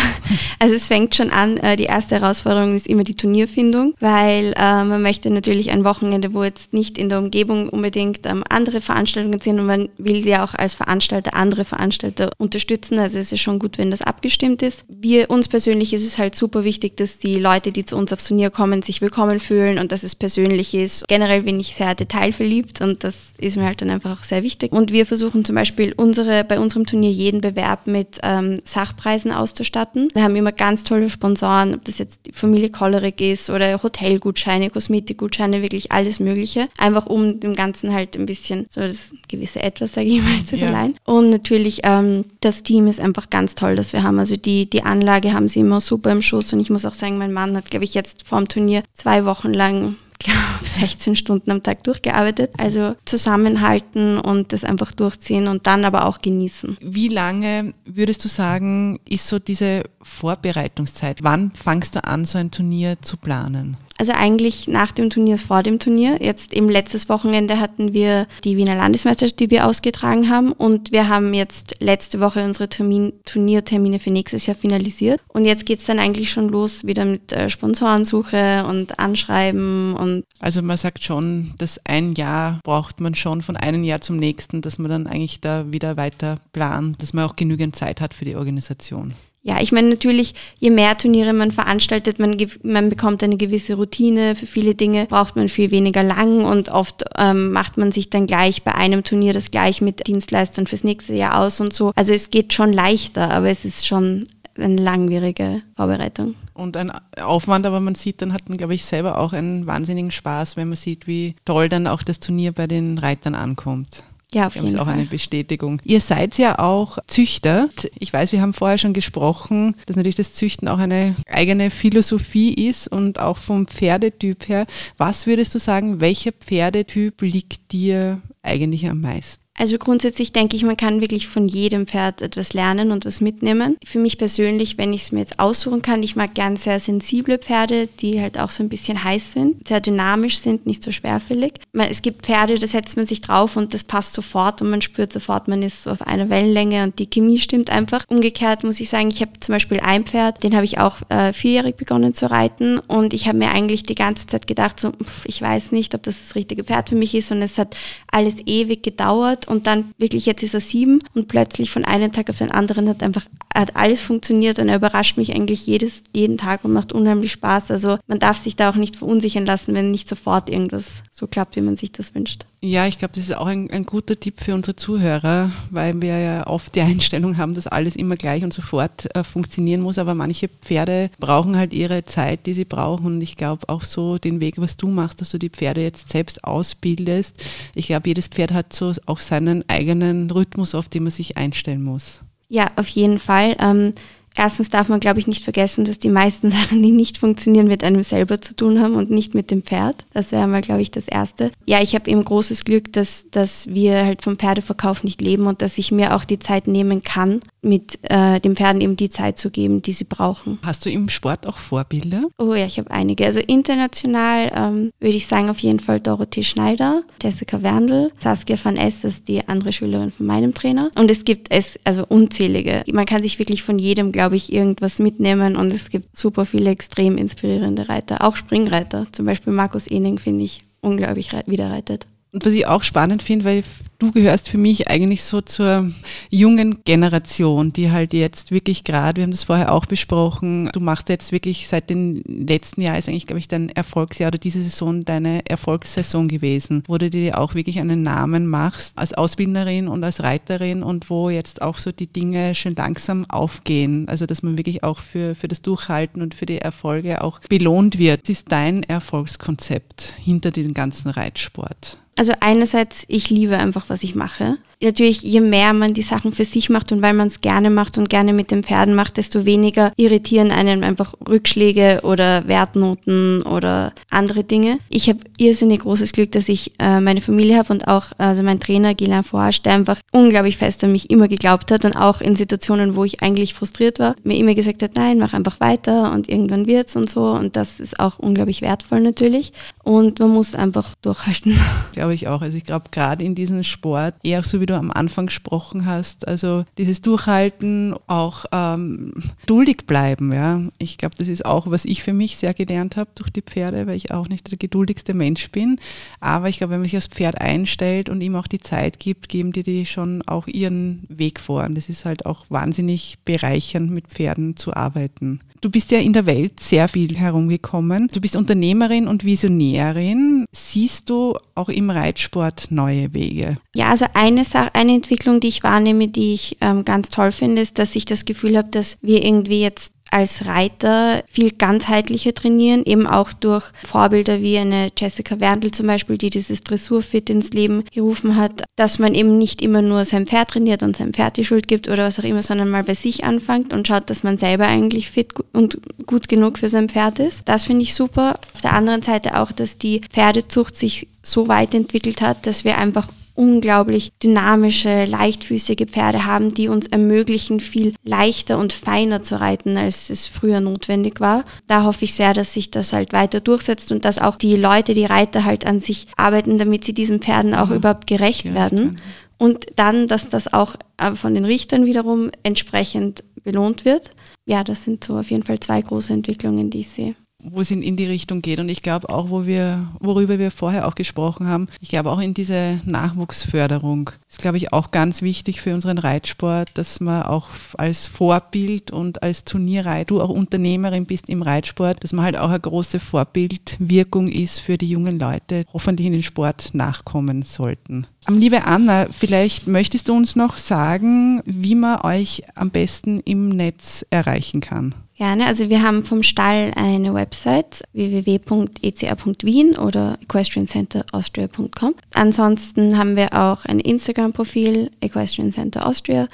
Also 0.57 0.75
es 0.75 0.87
fängt 0.87 1.15
schon 1.15 1.31
an, 1.31 1.57
äh, 1.57 1.75
die 1.75 1.83
erste 1.83 2.15
Herausforderung 2.15 2.75
ist 2.75 2.87
immer 2.87 3.03
die 3.03 3.15
Turnierfindung, 3.15 3.93
weil 3.99 4.53
äh, 4.57 4.83
man 4.83 5.01
möchte 5.01 5.29
natürlich 5.29 5.69
ein 5.69 5.83
Wochenende, 5.83 6.33
wo 6.33 6.43
jetzt 6.43 6.73
nicht 6.73 6.97
in 6.97 7.09
der 7.09 7.19
Umgebung 7.19 7.69
unbedingt 7.69 8.25
ähm, 8.25 8.43
andere 8.49 8.81
Veranstaltungen 8.81 9.39
sind 9.39 9.59
und 9.59 9.65
man 9.65 9.89
will 9.97 10.25
ja 10.25 10.43
auch 10.43 10.53
als 10.55 10.73
Veranstalter 10.73 11.35
andere 11.35 11.65
Veranstalter 11.65 12.31
unterstützen. 12.37 12.99
Also 12.99 13.19
es 13.19 13.31
ist 13.31 13.41
schon 13.41 13.59
gut, 13.59 13.77
wenn 13.77 13.91
das 13.91 14.01
abgestimmt 14.01 14.61
ist. 14.61 14.83
Wir, 14.87 15.29
uns 15.29 15.47
persönlich 15.47 15.93
ist 15.93 16.05
es 16.05 16.17
halt 16.17 16.35
super 16.35 16.63
wichtig, 16.63 16.97
dass 16.97 17.17
die 17.19 17.35
Leute, 17.35 17.71
die 17.71 17.85
zu 17.85 17.95
uns 17.95 18.13
aufs 18.13 18.27
Turnier 18.27 18.49
kommen, 18.49 18.81
sich 18.81 19.01
willkommen 19.01 19.39
fühlen 19.39 19.77
und 19.77 19.91
dass 19.91 20.03
es 20.03 20.15
persönlich 20.15 20.73
ist. 20.73 21.07
Generell 21.07 21.43
bin 21.43 21.59
ich 21.59 21.75
sehr 21.75 21.95
detailverliebt 21.95 22.81
und 22.81 23.03
das 23.03 23.15
ist 23.37 23.57
mir 23.57 23.65
halt 23.65 23.81
dann 23.81 23.89
einfach 23.89 24.19
auch 24.19 24.23
sehr 24.23 24.41
wichtig. 24.41 24.71
Und 24.71 24.91
wir 24.91 25.05
versuchen 25.05 25.45
zum 25.45 25.55
Beispiel 25.55 25.93
unsere, 25.95 26.43
bei 26.43 26.59
unserem 26.59 26.85
Turnier 26.85 27.11
jeden 27.11 27.41
Bewerb 27.41 27.87
mit 27.87 28.19
ähm, 28.23 28.61
Sachpreisen 28.65 29.31
auszuprobieren 29.31 29.54
auszustatten. 29.55 30.09
Wir 30.13 30.23
haben 30.23 30.35
immer 30.35 30.51
ganz 30.51 30.83
tolle 30.83 31.09
Sponsoren, 31.09 31.73
ob 31.75 31.85
das 31.85 31.97
jetzt 31.97 32.19
die 32.25 32.31
Familie 32.31 32.69
Kollerig 32.69 33.21
ist 33.21 33.49
oder 33.49 33.81
Hotelgutscheine, 33.81 34.69
Kosmetikgutscheine, 34.69 35.61
wirklich 35.61 35.91
alles 35.91 36.19
Mögliche. 36.19 36.67
Einfach 36.77 37.05
um 37.05 37.39
dem 37.39 37.53
Ganzen 37.53 37.93
halt 37.93 38.17
ein 38.17 38.25
bisschen 38.25 38.65
so 38.69 38.81
das 38.81 39.11
gewisse 39.29 39.61
Etwas, 39.61 39.93
sage 39.93 40.07
ich 40.07 40.21
mal, 40.21 40.43
zu 40.45 40.57
verleihen. 40.57 40.95
Ja. 41.07 41.13
Und 41.13 41.27
natürlich, 41.29 41.81
ähm, 41.83 42.25
das 42.41 42.63
Team 42.63 42.87
ist 42.87 42.99
einfach 42.99 43.29
ganz 43.29 43.55
toll, 43.55 43.75
das 43.75 43.93
wir 43.93 44.03
haben. 44.03 44.19
Also 44.19 44.35
die, 44.35 44.69
die 44.69 44.83
Anlage 44.83 45.33
haben 45.33 45.47
sie 45.47 45.61
immer 45.61 45.81
super 45.81 46.11
im 46.11 46.21
Schuss 46.21 46.51
und 46.53 46.59
ich 46.59 46.69
muss 46.69 46.85
auch 46.85 46.93
sagen, 46.93 47.17
mein 47.17 47.33
Mann 47.33 47.55
hat, 47.55 47.71
glaube 47.71 47.85
ich, 47.85 47.93
jetzt 47.93 48.27
vor 48.27 48.39
dem 48.39 48.47
Turnier 48.47 48.83
zwei 48.93 49.25
Wochen 49.25 49.53
lang 49.53 49.95
glaube 50.19 50.39
16 50.79 51.15
Stunden 51.15 51.51
am 51.51 51.63
Tag 51.63 51.83
durchgearbeitet. 51.83 52.51
Also 52.57 52.95
zusammenhalten 53.05 54.19
und 54.19 54.53
das 54.53 54.63
einfach 54.63 54.91
durchziehen 54.91 55.47
und 55.47 55.67
dann 55.67 55.85
aber 55.85 56.07
auch 56.07 56.21
genießen. 56.21 56.77
Wie 56.81 57.09
lange 57.09 57.73
würdest 57.85 58.23
du 58.23 58.29
sagen, 58.29 58.99
ist 59.07 59.27
so 59.27 59.39
diese 59.39 59.83
Vorbereitungszeit? 60.01 61.23
Wann 61.23 61.51
fangst 61.51 61.95
du 61.95 62.03
an, 62.03 62.25
so 62.25 62.37
ein 62.37 62.51
Turnier 62.51 63.01
zu 63.01 63.17
planen? 63.17 63.77
Also 63.97 64.11
eigentlich 64.11 64.67
nach 64.67 64.91
dem 64.91 65.09
Turnier, 65.09 65.37
vor 65.37 65.63
dem 65.63 65.79
Turnier. 65.79 66.17
Jetzt 66.21 66.53
im 66.53 66.69
letztes 66.69 67.07
Wochenende 67.07 67.61
hatten 67.61 67.93
wir 67.93 68.27
die 68.43 68.57
Wiener 68.57 68.75
Landesmeisterschaft, 68.75 69.39
die 69.39 69.49
wir 69.49 69.65
ausgetragen 69.65 70.29
haben. 70.29 70.51
Und 70.51 70.91
wir 70.91 71.07
haben 71.07 71.33
jetzt 71.33 71.77
letzte 71.79 72.19
Woche 72.19 72.43
unsere 72.43 72.67
Termin, 72.67 73.13
Turniertermine 73.23 73.99
für 73.99 74.11
nächstes 74.11 74.47
Jahr 74.47 74.55
finalisiert. 74.55 75.21
Und 75.29 75.45
jetzt 75.45 75.65
geht 75.65 75.79
es 75.79 75.85
dann 75.85 75.99
eigentlich 75.99 76.29
schon 76.29 76.49
los, 76.49 76.85
wieder 76.85 77.05
mit 77.05 77.31
äh, 77.31 77.49
Sponsorensuche 77.49 78.65
und 78.65 78.99
Anschreiben. 78.99 79.93
und 79.95 80.25
Also 80.39 80.61
man 80.61 80.75
sagt 80.75 81.03
schon, 81.03 81.53
dass 81.57 81.79
ein 81.85 82.11
Jahr 82.13 82.59
braucht 82.63 82.99
man 82.99 83.15
schon 83.15 83.41
von 83.41 83.55
einem 83.55 83.83
Jahr 83.83 84.01
zum 84.01 84.17
nächsten, 84.17 84.61
dass 84.61 84.77
man 84.77 84.91
dann 84.91 85.07
eigentlich 85.07 85.39
da 85.39 85.71
wieder 85.71 85.95
weiter 85.95 86.39
plant, 86.51 87.01
dass 87.01 87.13
man 87.13 87.25
auch 87.25 87.37
genügend 87.37 87.77
Zeit 87.77 88.01
hat 88.01 88.13
für 88.13 88.25
die 88.25 88.35
Organisation. 88.35 89.13
Ja, 89.47 89.61
ich 89.61 89.71
meine 89.71 89.89
natürlich, 89.89 90.33
je 90.57 90.71
mehr 90.71 90.97
Turniere 90.97 91.31
man 91.31 91.51
veranstaltet, 91.51 92.17
man, 92.17 92.35
man 92.63 92.89
bekommt 92.89 93.21
eine 93.23 93.37
gewisse 93.37 93.75
Routine. 93.75 94.33
Für 94.33 94.47
viele 94.47 94.73
Dinge 94.73 95.05
braucht 95.05 95.35
man 95.35 95.49
viel 95.49 95.69
weniger 95.69 96.01
lang 96.01 96.43
und 96.43 96.69
oft 96.69 97.03
ähm, 97.15 97.51
macht 97.51 97.77
man 97.77 97.91
sich 97.91 98.09
dann 98.09 98.25
gleich 98.25 98.63
bei 98.63 98.73
einem 98.73 99.03
Turnier 99.03 99.33
das 99.33 99.51
gleich 99.51 99.81
mit 99.81 100.07
Dienstleistern 100.07 100.65
fürs 100.65 100.83
nächste 100.83 101.13
Jahr 101.13 101.39
aus 101.39 101.61
und 101.61 101.73
so. 101.73 101.91
Also 101.95 102.11
es 102.11 102.31
geht 102.31 102.53
schon 102.53 102.73
leichter, 102.73 103.29
aber 103.29 103.51
es 103.51 103.65
ist 103.65 103.85
schon 103.85 104.25
eine 104.57 104.81
langwierige 104.81 105.61
Vorbereitung. 105.75 106.33
Und 106.55 106.75
ein 106.75 106.91
Aufwand, 107.21 107.67
aber 107.67 107.79
man 107.79 107.93
sieht, 107.93 108.23
dann 108.23 108.33
hat 108.33 108.49
man, 108.49 108.57
glaube 108.57 108.73
ich, 108.73 108.83
selber 108.83 109.19
auch 109.19 109.31
einen 109.31 109.67
wahnsinnigen 109.67 110.09
Spaß, 110.09 110.57
wenn 110.57 110.69
man 110.69 110.77
sieht, 110.77 111.05
wie 111.05 111.35
toll 111.45 111.69
dann 111.69 111.85
auch 111.85 112.01
das 112.01 112.19
Turnier 112.19 112.51
bei 112.51 112.65
den 112.65 112.97
Reitern 112.97 113.35
ankommt. 113.35 114.03
Ja, 114.35 114.47
auf 114.47 114.55
Wir 114.55 114.63
jeden 114.63 114.73
haben 114.73 114.75
es 114.75 114.81
auch 114.81 114.91
Fall. 114.91 114.99
eine 114.99 115.05
Bestätigung. 115.07 115.81
Ihr 115.85 116.01
seid 116.01 116.37
ja 116.37 116.59
auch 116.59 116.97
Züchter. 117.07 117.69
Ich 117.99 118.11
weiß, 118.11 118.33
wir 118.33 118.41
haben 118.41 118.53
vorher 118.53 118.77
schon 118.77 118.91
gesprochen, 118.91 119.77
dass 119.85 119.95
natürlich 119.95 120.17
das 120.17 120.33
Züchten 120.33 120.67
auch 120.67 120.77
eine 120.77 121.15
eigene 121.29 121.71
Philosophie 121.71 122.53
ist 122.53 122.89
und 122.89 123.17
auch 123.17 123.37
vom 123.37 123.65
Pferdetyp 123.65 124.49
her. 124.49 124.65
Was 124.97 125.25
würdest 125.25 125.55
du 125.55 125.59
sagen, 125.59 126.01
welcher 126.01 126.33
Pferdetyp 126.33 127.21
liegt 127.21 127.71
dir 127.71 128.21
eigentlich 128.43 128.89
am 128.89 128.99
meisten? 128.99 129.44
Also 129.57 129.77
grundsätzlich 129.77 130.33
denke 130.33 130.57
ich, 130.57 130.63
man 130.63 130.75
kann 130.75 130.99
wirklich 130.99 131.29
von 131.29 131.47
jedem 131.47 131.87
Pferd 131.87 132.21
etwas 132.21 132.51
lernen 132.51 132.91
und 132.91 133.05
was 133.05 133.21
mitnehmen. 133.21 133.77
Für 133.85 133.99
mich 133.99 134.17
persönlich, 134.17 134.77
wenn 134.77 134.91
ich 134.91 135.03
es 135.03 135.11
mir 135.13 135.19
jetzt 135.19 135.39
aussuchen 135.39 135.81
kann, 135.81 136.03
ich 136.03 136.17
mag 136.17 136.35
gern 136.35 136.57
sehr 136.57 136.81
sensible 136.81 137.37
Pferde, 137.37 137.87
die 137.87 138.19
halt 138.19 138.37
auch 138.37 138.49
so 138.49 138.63
ein 138.63 138.69
bisschen 138.69 139.01
heiß 139.01 139.31
sind, 139.31 139.65
sehr 139.65 139.79
dynamisch 139.79 140.39
sind, 140.39 140.65
nicht 140.65 140.83
so 140.83 140.91
schwerfällig. 140.91 141.53
Es 141.71 142.01
gibt 142.01 142.25
Pferde, 142.25 142.59
da 142.59 142.67
setzt 142.67 142.97
man 142.97 143.07
sich 143.07 143.21
drauf 143.21 143.55
und 143.55 143.73
das 143.73 143.85
passt 143.85 144.13
sofort 144.13 144.61
und 144.61 144.69
man 144.69 144.81
spürt 144.81 145.13
sofort, 145.13 145.47
man 145.47 145.63
ist 145.63 145.83
so 145.83 145.91
auf 145.91 146.01
einer 146.01 146.27
Wellenlänge 146.27 146.83
und 146.83 146.99
die 146.99 147.09
Chemie 147.09 147.39
stimmt 147.39 147.69
einfach. 147.69 148.03
Umgekehrt 148.09 148.65
muss 148.65 148.81
ich 148.81 148.89
sagen, 148.89 149.09
ich 149.09 149.21
habe 149.21 149.39
zum 149.39 149.53
Beispiel 149.53 149.79
ein 149.79 150.03
Pferd, 150.03 150.43
den 150.43 150.53
habe 150.53 150.65
ich 150.65 150.79
auch 150.79 150.97
äh, 151.09 151.31
vierjährig 151.31 151.77
begonnen 151.77 152.13
zu 152.13 152.29
reiten 152.29 152.79
und 152.79 153.13
ich 153.13 153.27
habe 153.27 153.37
mir 153.37 153.51
eigentlich 153.51 153.83
die 153.83 153.95
ganze 153.95 154.27
Zeit 154.27 154.47
gedacht, 154.47 154.81
so, 154.81 154.91
pff, 154.91 155.25
ich 155.25 155.41
weiß 155.41 155.71
nicht, 155.71 155.95
ob 155.95 156.03
das 156.03 156.15
das 156.25 156.35
richtige 156.35 156.65
Pferd 156.65 156.89
für 156.89 156.95
mich 156.95 157.15
ist 157.15 157.31
und 157.31 157.41
es 157.41 157.57
hat 157.57 157.77
alles 158.11 158.35
ewig 158.45 158.83
gedauert 158.83 159.44
und 159.47 159.67
dann 159.67 159.93
wirklich 159.97 160.25
jetzt 160.25 160.43
ist 160.43 160.53
er 160.53 160.59
sieben 160.59 160.99
und 161.13 161.27
plötzlich 161.27 161.71
von 161.71 161.85
einem 161.85 162.11
Tag 162.11 162.29
auf 162.29 162.37
den 162.37 162.51
anderen 162.51 162.89
hat 162.89 163.03
einfach 163.03 163.25
hat 163.53 163.75
alles 163.75 164.01
funktioniert 164.01 164.59
und 164.59 164.69
er 164.69 164.77
überrascht 164.77 165.17
mich 165.17 165.33
eigentlich 165.33 165.65
jedes, 165.65 166.03
jeden 166.13 166.37
Tag 166.37 166.65
und 166.65 166.73
macht 166.73 166.93
unheimlich 166.93 167.31
Spaß. 167.31 167.71
Also 167.71 167.97
man 168.07 168.19
darf 168.19 168.37
sich 168.37 168.55
da 168.55 168.69
auch 168.69 168.75
nicht 168.75 168.95
verunsichern 168.95 169.45
lassen, 169.45 169.73
wenn 169.73 169.91
nicht 169.91 170.09
sofort 170.09 170.49
irgendwas 170.49 171.03
so 171.11 171.27
klappt, 171.27 171.55
wie 171.55 171.61
man 171.61 171.77
sich 171.77 171.91
das 171.91 172.13
wünscht. 172.13 172.45
Ja, 172.65 172.87
ich 172.87 172.97
glaube, 172.97 173.13
das 173.13 173.25
ist 173.25 173.37
auch 173.37 173.45
ein, 173.45 173.69
ein 173.69 173.85
guter 173.85 174.19
Tipp 174.19 174.41
für 174.41 174.55
unsere 174.55 174.75
Zuhörer, 174.75 175.51
weil 175.69 176.01
wir 176.01 176.17
ja 176.17 176.47
oft 176.47 176.73
die 176.73 176.81
Einstellung 176.81 177.37
haben, 177.37 177.53
dass 177.53 177.67
alles 177.67 177.95
immer 177.95 178.15
gleich 178.15 178.43
und 178.43 178.55
sofort 178.55 179.15
äh, 179.15 179.23
funktionieren 179.23 179.81
muss. 179.81 179.99
Aber 179.99 180.15
manche 180.15 180.47
Pferde 180.47 181.11
brauchen 181.19 181.57
halt 181.57 181.75
ihre 181.75 182.05
Zeit, 182.05 182.47
die 182.47 182.55
sie 182.55 182.65
brauchen. 182.65 183.05
Und 183.05 183.21
ich 183.21 183.37
glaube 183.37 183.69
auch 183.69 183.83
so 183.83 184.17
den 184.17 184.39
Weg, 184.39 184.55
was 184.57 184.77
du 184.77 184.87
machst, 184.87 185.21
dass 185.21 185.29
du 185.29 185.37
die 185.37 185.51
Pferde 185.51 185.83
jetzt 185.83 186.09
selbst 186.09 186.43
ausbildest. 186.43 187.35
Ich 187.75 187.85
glaube, 187.85 188.09
jedes 188.09 188.29
Pferd 188.29 188.51
hat 188.51 188.73
so 188.73 188.93
auch 189.05 189.19
seinen 189.19 189.63
eigenen 189.69 190.31
Rhythmus, 190.31 190.73
auf 190.73 190.89
den 190.89 191.03
man 191.03 191.11
sich 191.11 191.37
einstellen 191.37 191.83
muss. 191.83 192.21
Ja, 192.49 192.71
auf 192.77 192.87
jeden 192.87 193.19
Fall. 193.19 193.55
Ähm, 193.59 193.93
erstens 194.35 194.69
darf 194.69 194.89
man, 194.89 194.99
glaube 194.99 195.19
ich, 195.19 195.27
nicht 195.27 195.43
vergessen, 195.43 195.85
dass 195.85 195.99
die 195.99 196.09
meisten 196.09 196.51
Sachen, 196.55 196.81
die 196.81 196.91
nicht 196.91 197.17
funktionieren, 197.17 197.67
mit 197.67 197.83
einem 197.83 198.03
selber 198.03 198.41
zu 198.41 198.55
tun 198.55 198.79
haben 198.79 198.95
und 198.95 199.09
nicht 199.09 199.33
mit 199.33 199.51
dem 199.51 199.63
Pferd. 199.63 200.05
Das 200.13 200.31
wäre 200.31 200.47
mal, 200.47 200.61
glaube 200.61 200.81
ich, 200.81 200.91
das 200.91 201.07
Erste. 201.07 201.51
Ja, 201.67 201.81
ich 201.81 201.95
habe 201.95 202.09
eben 202.09 202.23
großes 202.23 202.65
Glück, 202.65 202.93
dass, 202.93 203.25
dass 203.31 203.67
wir 203.67 204.05
halt 204.05 204.21
vom 204.21 204.37
Pferdeverkauf 204.37 205.03
nicht 205.03 205.21
leben 205.21 205.47
und 205.47 205.61
dass 205.61 205.77
ich 205.77 205.91
mir 205.91 206.15
auch 206.15 206.25
die 206.25 206.39
Zeit 206.39 206.67
nehmen 206.67 207.03
kann, 207.03 207.41
mit 207.65 207.99
äh, 208.03 208.39
den 208.39 208.55
Pferden 208.55 208.79
eben 208.79 208.95
die 208.95 209.09
Zeit 209.09 209.37
zu 209.37 209.49
geben, 209.49 209.81
die 209.81 209.93
sie 209.93 210.03
brauchen. 210.03 210.59
Hast 210.63 210.85
du 210.85 210.89
im 210.89 211.09
Sport 211.09 211.47
auch 211.47 211.57
Vorbilder? 211.57 212.23
Oh 212.37 212.53
ja, 212.53 212.65
ich 212.65 212.77
habe 212.77 212.91
einige. 212.91 213.25
Also 213.25 213.39
international 213.39 214.51
ähm, 214.55 214.91
würde 214.99 215.17
ich 215.17 215.27
sagen 215.27 215.49
auf 215.49 215.59
jeden 215.59 215.79
Fall 215.79 215.99
Dorothee 215.99 216.43
Schneider, 216.43 217.03
Jessica 217.21 217.61
Werndl, 217.61 218.11
Saskia 218.19 218.57
van 218.61 218.77
Es, 218.77 219.01
das 219.01 219.15
ist 219.15 219.27
die 219.27 219.47
andere 219.47 219.73
Schülerin 219.73 220.11
von 220.11 220.25
meinem 220.25 220.53
Trainer. 220.53 220.91
Und 220.95 221.09
es 221.09 221.25
gibt 221.25 221.47
es, 221.49 221.79
also 221.83 222.05
unzählige. 222.07 222.83
Man 222.91 223.05
kann 223.05 223.23
sich 223.23 223.39
wirklich 223.39 223.63
von 223.63 223.79
jedem, 223.79 224.11
glaube 224.11 224.24
ich, 224.33 224.51
irgendwas 224.51 224.99
mitnehmen 224.99 225.55
und 225.55 225.71
es 225.71 225.89
gibt 225.89 226.17
super 226.17 226.45
viele 226.45 226.69
extrem 226.71 227.17
inspirierende 227.17 227.89
Reiter. 227.89 228.23
Auch 228.23 228.35
Springreiter, 228.35 229.07
zum 229.11 229.25
Beispiel 229.25 229.53
Markus 229.53 229.87
Ening 229.87 230.17
finde 230.17 230.45
ich 230.45 230.61
unglaublich 230.81 231.33
rei- 231.33 231.43
wie 231.45 231.57
der 231.57 231.69
reitet. 231.69 232.07
Und 232.35 232.45
was 232.45 232.51
ich 232.51 232.67
auch 232.67 232.83
spannend 232.83 233.23
finde, 233.23 233.45
weil 233.45 233.63
du 233.97 234.11
gehörst 234.11 234.49
für 234.49 234.57
mich 234.57 234.89
eigentlich 234.89 235.23
so 235.23 235.39
zur 235.39 235.89
jungen 236.29 236.83
Generation, 236.83 237.71
die 237.71 237.91
halt 237.91 238.11
jetzt 238.11 238.51
wirklich 238.51 238.83
gerade, 238.83 239.15
wir 239.15 239.23
haben 239.23 239.31
das 239.31 239.45
vorher 239.45 239.71
auch 239.71 239.85
besprochen, 239.85 240.69
du 240.73 240.81
machst 240.81 241.07
jetzt 241.07 241.31
wirklich 241.31 241.69
seit 241.69 241.89
dem 241.89 242.21
letzten 242.27 242.81
Jahr 242.81 242.97
ist 242.97 243.07
eigentlich, 243.07 243.25
glaube 243.25 243.39
ich, 243.39 243.47
dein 243.47 243.69
Erfolgsjahr 243.69 244.27
oder 244.27 244.37
diese 244.37 244.61
Saison 244.61 245.05
deine 245.05 245.43
Erfolgssaison 245.47 246.27
gewesen, 246.27 246.83
wo 246.87 246.97
du 246.97 247.09
dir 247.09 247.39
auch 247.39 247.55
wirklich 247.55 247.79
einen 247.79 248.03
Namen 248.03 248.47
machst 248.47 248.97
als 248.97 249.13
Ausbilderin 249.13 249.87
und 249.87 250.03
als 250.03 250.21
Reiterin 250.21 250.83
und 250.83 251.09
wo 251.09 251.29
jetzt 251.29 251.61
auch 251.61 251.77
so 251.77 251.93
die 251.93 252.11
Dinge 252.11 252.53
schön 252.53 252.75
langsam 252.75 253.23
aufgehen. 253.29 254.09
Also 254.09 254.25
dass 254.25 254.43
man 254.43 254.57
wirklich 254.57 254.83
auch 254.83 254.99
für, 254.99 255.35
für 255.35 255.47
das 255.47 255.61
Durchhalten 255.61 256.21
und 256.21 256.35
für 256.35 256.45
die 256.45 256.57
Erfolge 256.59 257.23
auch 257.23 257.39
belohnt 257.47 257.97
wird. 257.97 258.23
Was 258.23 258.29
ist 258.29 258.51
dein 258.51 258.83
Erfolgskonzept 258.83 260.15
hinter 260.19 260.51
dem 260.51 260.73
ganzen 260.73 261.11
Reitsport? 261.11 261.97
Also 262.17 262.33
einerseits, 262.39 263.03
ich 263.07 263.29
liebe 263.29 263.57
einfach, 263.57 263.85
was 263.89 264.03
ich 264.03 264.15
mache. 264.15 264.57
Natürlich, 264.81 265.21
je 265.21 265.41
mehr 265.41 265.73
man 265.73 265.93
die 265.93 266.01
Sachen 266.01 266.31
für 266.31 266.45
sich 266.45 266.69
macht 266.69 266.91
und 266.91 267.01
weil 267.01 267.13
man 267.13 267.27
es 267.27 267.41
gerne 267.41 267.69
macht 267.69 267.97
und 267.97 268.09
gerne 268.09 268.33
mit 268.33 268.51
den 268.51 268.63
Pferden 268.63 268.95
macht, 268.95 269.17
desto 269.17 269.45
weniger 269.45 269.91
irritieren 269.97 270.51
einen 270.51 270.83
einfach 270.83 271.13
Rückschläge 271.27 272.01
oder 272.03 272.47
Wertnoten 272.47 273.41
oder 273.43 273.93
andere 274.09 274.43
Dinge. 274.43 274.79
Ich 274.89 275.09
habe 275.09 275.19
irrsinnig 275.37 275.81
großes 275.81 276.11
Glück, 276.11 276.31
dass 276.31 276.49
ich 276.49 276.73
äh, 276.79 276.99
meine 276.99 277.21
Familie 277.21 277.57
habe 277.57 277.73
und 277.73 277.87
auch 277.87 278.07
also 278.17 278.43
mein 278.43 278.59
Trainer 278.59 278.95
Gilan 278.95 279.23
Forsch, 279.23 279.61
der 279.61 279.73
einfach 279.73 279.99
unglaublich 280.11 280.57
fest 280.57 280.83
an 280.83 280.91
mich 280.91 281.09
immer 281.09 281.27
geglaubt 281.27 281.71
hat 281.71 281.85
und 281.85 281.95
auch 281.95 282.21
in 282.21 282.35
Situationen, 282.35 282.95
wo 282.95 283.03
ich 283.03 283.21
eigentlich 283.23 283.53
frustriert 283.53 283.99
war, 283.99 284.15
mir 284.23 284.37
immer 284.37 284.55
gesagt 284.55 284.83
hat, 284.83 284.95
nein, 284.95 285.19
mach 285.19 285.33
einfach 285.33 285.59
weiter 285.59 286.11
und 286.11 286.29
irgendwann 286.29 286.67
wird's 286.67 286.95
und 286.95 287.09
so 287.09 287.31
und 287.31 287.55
das 287.55 287.79
ist 287.79 287.99
auch 287.99 288.19
unglaublich 288.19 288.61
wertvoll 288.61 289.01
natürlich 289.01 289.53
und 289.83 290.19
man 290.19 290.29
muss 290.29 290.55
einfach 290.55 290.95
durchhalten. 291.01 291.59
glaube 291.93 292.13
ich 292.13 292.27
auch. 292.27 292.41
Also 292.41 292.57
ich 292.57 292.63
glaube, 292.63 292.89
gerade 292.91 293.23
in 293.23 293.35
diesem 293.35 293.63
Sport, 293.63 294.15
eher 294.23 294.39
auch 294.39 294.43
so 294.43 294.61
wie 294.61 294.64
du 294.65 294.75
am 294.75 294.91
Anfang 294.91 295.27
gesprochen 295.27 295.85
hast, 295.85 296.27
also 296.27 296.65
dieses 296.77 297.01
Durchhalten, 297.01 297.95
auch 298.07 298.45
ähm, 298.51 299.13
duldig 299.45 299.85
bleiben, 299.87 300.33
ja. 300.33 300.61
Ich 300.77 300.97
glaube, 300.97 301.15
das 301.17 301.27
ist 301.27 301.45
auch, 301.45 301.69
was 301.69 301.85
ich 301.85 302.03
für 302.03 302.13
mich 302.13 302.37
sehr 302.37 302.53
gelernt 302.53 302.97
habe 302.97 303.09
durch 303.15 303.29
die 303.29 303.41
Pferde, 303.41 303.87
weil 303.87 303.97
ich 303.97 304.11
auch 304.11 304.27
nicht 304.27 304.49
der 304.51 304.57
geduldigste 304.57 305.13
Mensch 305.13 305.51
bin. 305.51 305.79
Aber 306.19 306.49
ich 306.49 306.57
glaube, 306.57 306.71
wenn 306.71 306.81
man 306.81 306.85
sich 306.89 306.97
aufs 306.97 307.07
Pferd 307.07 307.41
einstellt 307.41 308.09
und 308.09 308.21
ihm 308.21 308.35
auch 308.35 308.47
die 308.47 308.59
Zeit 308.59 308.99
gibt, 308.99 309.29
geben 309.29 309.51
die 309.51 309.63
die 309.63 309.85
schon 309.85 310.21
auch 310.23 310.47
ihren 310.47 311.05
Weg 311.09 311.39
vor. 311.39 311.63
Und 311.63 311.75
das 311.75 311.89
ist 311.89 312.05
halt 312.05 312.25
auch 312.25 312.45
wahnsinnig 312.49 313.17
bereichernd, 313.25 313.91
mit 313.91 314.07
Pferden 314.07 314.55
zu 314.55 314.73
arbeiten. 314.73 315.39
Du 315.65 315.71
bist 315.71 315.89
ja 315.89 315.97
in 315.97 316.13
der 316.13 316.27
Welt 316.27 316.59
sehr 316.59 316.87
viel 316.87 317.17
herumgekommen. 317.17 318.09
Du 318.11 318.21
bist 318.21 318.35
Unternehmerin 318.35 319.07
und 319.07 319.25
Visionärin. 319.25 320.45
Siehst 320.51 321.09
du 321.09 321.37
auch 321.55 321.69
im 321.69 321.89
Reitsport 321.89 322.67
neue 322.69 323.13
Wege? 323.15 323.57
Ja, 323.73 323.89
also 323.89 324.05
eine 324.13 324.43
Sache, 324.43 324.54
eine 324.55 324.93
Entwicklung, 324.93 325.39
die 325.39 325.49
ich 325.49 325.63
wahrnehme, 325.63 326.07
die 326.07 326.33
ich 326.33 326.57
ähm, 326.61 326.85
ganz 326.85 327.09
toll 327.09 327.31
finde, 327.31 327.61
ist, 327.61 327.79
dass 327.79 327.95
ich 327.95 328.05
das 328.05 328.25
Gefühl 328.25 328.57
habe, 328.57 328.69
dass 328.69 328.97
wir 329.01 329.23
irgendwie 329.23 329.61
jetzt 329.61 329.91
als 330.11 330.45
Reiter 330.45 331.23
viel 331.29 331.51
ganzheitlicher 331.51 332.33
trainieren, 332.33 332.83
eben 332.85 333.07
auch 333.07 333.33
durch 333.33 333.65
Vorbilder 333.83 334.41
wie 334.41 334.57
eine 334.57 334.89
Jessica 334.97 335.39
Werndl 335.39 335.71
zum 335.71 335.87
Beispiel, 335.87 336.17
die 336.17 336.29
dieses 336.29 336.61
Dressurfit 336.61 337.29
ins 337.29 337.49
Leben 337.49 337.83
gerufen 337.91 338.37
hat, 338.37 338.63
dass 338.75 338.99
man 338.99 339.13
eben 339.13 339.37
nicht 339.37 339.61
immer 339.61 339.81
nur 339.81 340.05
sein 340.05 340.27
Pferd 340.27 340.51
trainiert 340.51 340.83
und 340.83 340.95
seinem 340.95 341.13
Pferd 341.13 341.37
die 341.37 341.43
Schuld 341.43 341.67
gibt 341.67 341.89
oder 341.89 342.05
was 342.05 342.19
auch 342.19 342.23
immer, 342.23 342.41
sondern 342.41 342.69
mal 342.69 342.83
bei 342.83 342.93
sich 342.93 343.23
anfängt 343.23 343.73
und 343.73 343.87
schaut, 343.87 344.09
dass 344.09 344.23
man 344.23 344.37
selber 344.37 344.67
eigentlich 344.67 345.09
fit 345.09 345.33
und 345.51 345.79
gut 346.05 346.29
genug 346.29 346.59
für 346.59 346.69
sein 346.69 346.87
Pferd 346.87 347.19
ist. 347.19 347.41
Das 347.45 347.65
finde 347.65 347.83
ich 347.83 347.93
super. 347.93 348.39
Auf 348.53 348.61
der 348.61 348.73
anderen 348.73 349.01
Seite 349.01 349.37
auch, 349.37 349.51
dass 349.51 349.77
die 349.77 350.01
Pferdezucht 350.09 350.77
sich 350.77 351.07
so 351.23 351.47
weit 351.47 351.73
entwickelt 351.73 352.21
hat, 352.21 352.45
dass 352.45 352.63
wir 352.63 352.77
einfach 352.77 353.09
unglaublich 353.35 354.11
dynamische, 354.23 355.05
leichtfüßige 355.05 355.85
Pferde 355.87 356.25
haben, 356.25 356.53
die 356.53 356.67
uns 356.67 356.87
ermöglichen, 356.87 357.59
viel 357.59 357.93
leichter 358.03 358.57
und 358.57 358.73
feiner 358.73 359.21
zu 359.23 359.39
reiten, 359.39 359.77
als 359.77 360.09
es 360.09 360.25
früher 360.25 360.61
notwendig 360.61 361.19
war. 361.19 361.43
Da 361.67 361.83
hoffe 361.83 362.05
ich 362.05 362.13
sehr, 362.15 362.33
dass 362.33 362.53
sich 362.53 362.71
das 362.71 362.93
halt 362.93 363.13
weiter 363.13 363.41
durchsetzt 363.41 363.91
und 363.91 364.05
dass 364.05 364.19
auch 364.19 364.35
die 364.35 364.55
Leute, 364.55 364.93
die 364.93 365.05
Reiter 365.05 365.43
halt 365.45 365.65
an 365.65 365.81
sich 365.81 366.07
arbeiten, 366.17 366.57
damit 366.57 366.83
sie 366.85 366.93
diesen 366.93 367.19
Pferden 367.21 367.53
auch 367.53 367.69
Mhm. 367.69 367.75
überhaupt 367.75 368.07
gerecht 368.07 368.53
werden. 368.53 368.55
werden. 368.55 369.01
Und 369.37 369.65
dann, 369.75 370.07
dass 370.07 370.29
das 370.29 370.53
auch 370.53 370.75
äh, 370.97 371.13
von 371.13 371.33
den 371.33 371.43
Richtern 371.43 371.85
wiederum 371.85 372.31
entsprechend 372.43 373.23
belohnt 373.43 373.83
wird. 373.83 374.11
Ja, 374.45 374.63
das 374.63 374.85
sind 374.85 375.03
so 375.03 375.17
auf 375.17 375.29
jeden 375.29 375.43
Fall 375.43 375.59
zwei 375.59 375.81
große 375.81 376.13
Entwicklungen, 376.13 376.69
die 376.69 376.79
ich 376.79 376.89
sehe 376.89 377.15
wo 377.51 377.61
es 377.61 377.71
in, 377.71 377.81
in 377.81 377.95
die 377.95 378.05
Richtung 378.05 378.41
geht. 378.41 378.59
Und 378.59 378.69
ich 378.69 378.81
glaube 378.81 379.09
auch, 379.09 379.29
wo 379.29 379.45
wir, 379.45 379.87
worüber 379.99 380.39
wir 380.39 380.51
vorher 380.51 380.87
auch 380.87 380.95
gesprochen 380.95 381.47
haben, 381.47 381.67
ich 381.79 381.89
glaube 381.89 382.11
auch 382.11 382.19
in 382.19 382.33
diese 382.33 382.81
Nachwuchsförderung 382.85 384.11
ist, 384.29 384.39
glaube 384.39 384.57
ich, 384.57 384.73
auch 384.73 384.91
ganz 384.91 385.21
wichtig 385.21 385.61
für 385.61 385.73
unseren 385.73 385.97
Reitsport, 385.97 386.69
dass 386.73 386.99
man 386.99 387.23
auch 387.23 387.47
als 387.77 388.07
Vorbild 388.07 388.91
und 388.91 389.23
als 389.23 389.43
Turnierreiter, 389.43 390.05
du 390.05 390.21
auch 390.21 390.29
Unternehmerin 390.29 391.05
bist 391.05 391.29
im 391.29 391.41
Reitsport, 391.41 392.03
dass 392.03 392.13
man 392.13 392.25
halt 392.25 392.37
auch 392.37 392.49
eine 392.49 392.59
große 392.59 392.99
Vorbildwirkung 392.99 394.27
ist 394.27 394.59
für 394.59 394.77
die 394.77 394.89
jungen 394.89 395.19
Leute, 395.19 395.65
hoffentlich 395.73 396.07
in 396.07 396.13
den 396.13 396.23
Sport 396.23 396.71
nachkommen 396.73 397.43
sollten. 397.43 398.07
Ähm, 398.27 398.37
Liebe 398.37 398.65
Anna, 398.65 399.07
vielleicht 399.11 399.67
möchtest 399.67 400.09
du 400.09 400.13
uns 400.15 400.35
noch 400.35 400.57
sagen, 400.57 401.41
wie 401.45 401.75
man 401.75 402.01
euch 402.01 402.43
am 402.55 402.71
besten 402.71 403.19
im 403.21 403.49
Netz 403.49 404.05
erreichen 404.09 404.61
kann. 404.61 404.95
Gerne. 405.17 405.45
Also 405.45 405.69
wir 405.69 405.81
haben 405.81 406.03
vom 406.03 406.23
Stall 406.23 406.71
eine 406.75 407.13
Website 407.13 407.83
www.ecr.wien 407.93 409.77
oder 409.77 410.17
equestriancenterAustria.com. 410.21 411.95
Ansonsten 412.13 412.97
haben 412.97 413.15
wir 413.15 413.33
auch 413.33 413.63
ein 413.63 413.79
Instagram-Profil 413.79 414.91
Equestrian 414.99 415.53
Center 415.53 415.87
Austria 415.87 416.27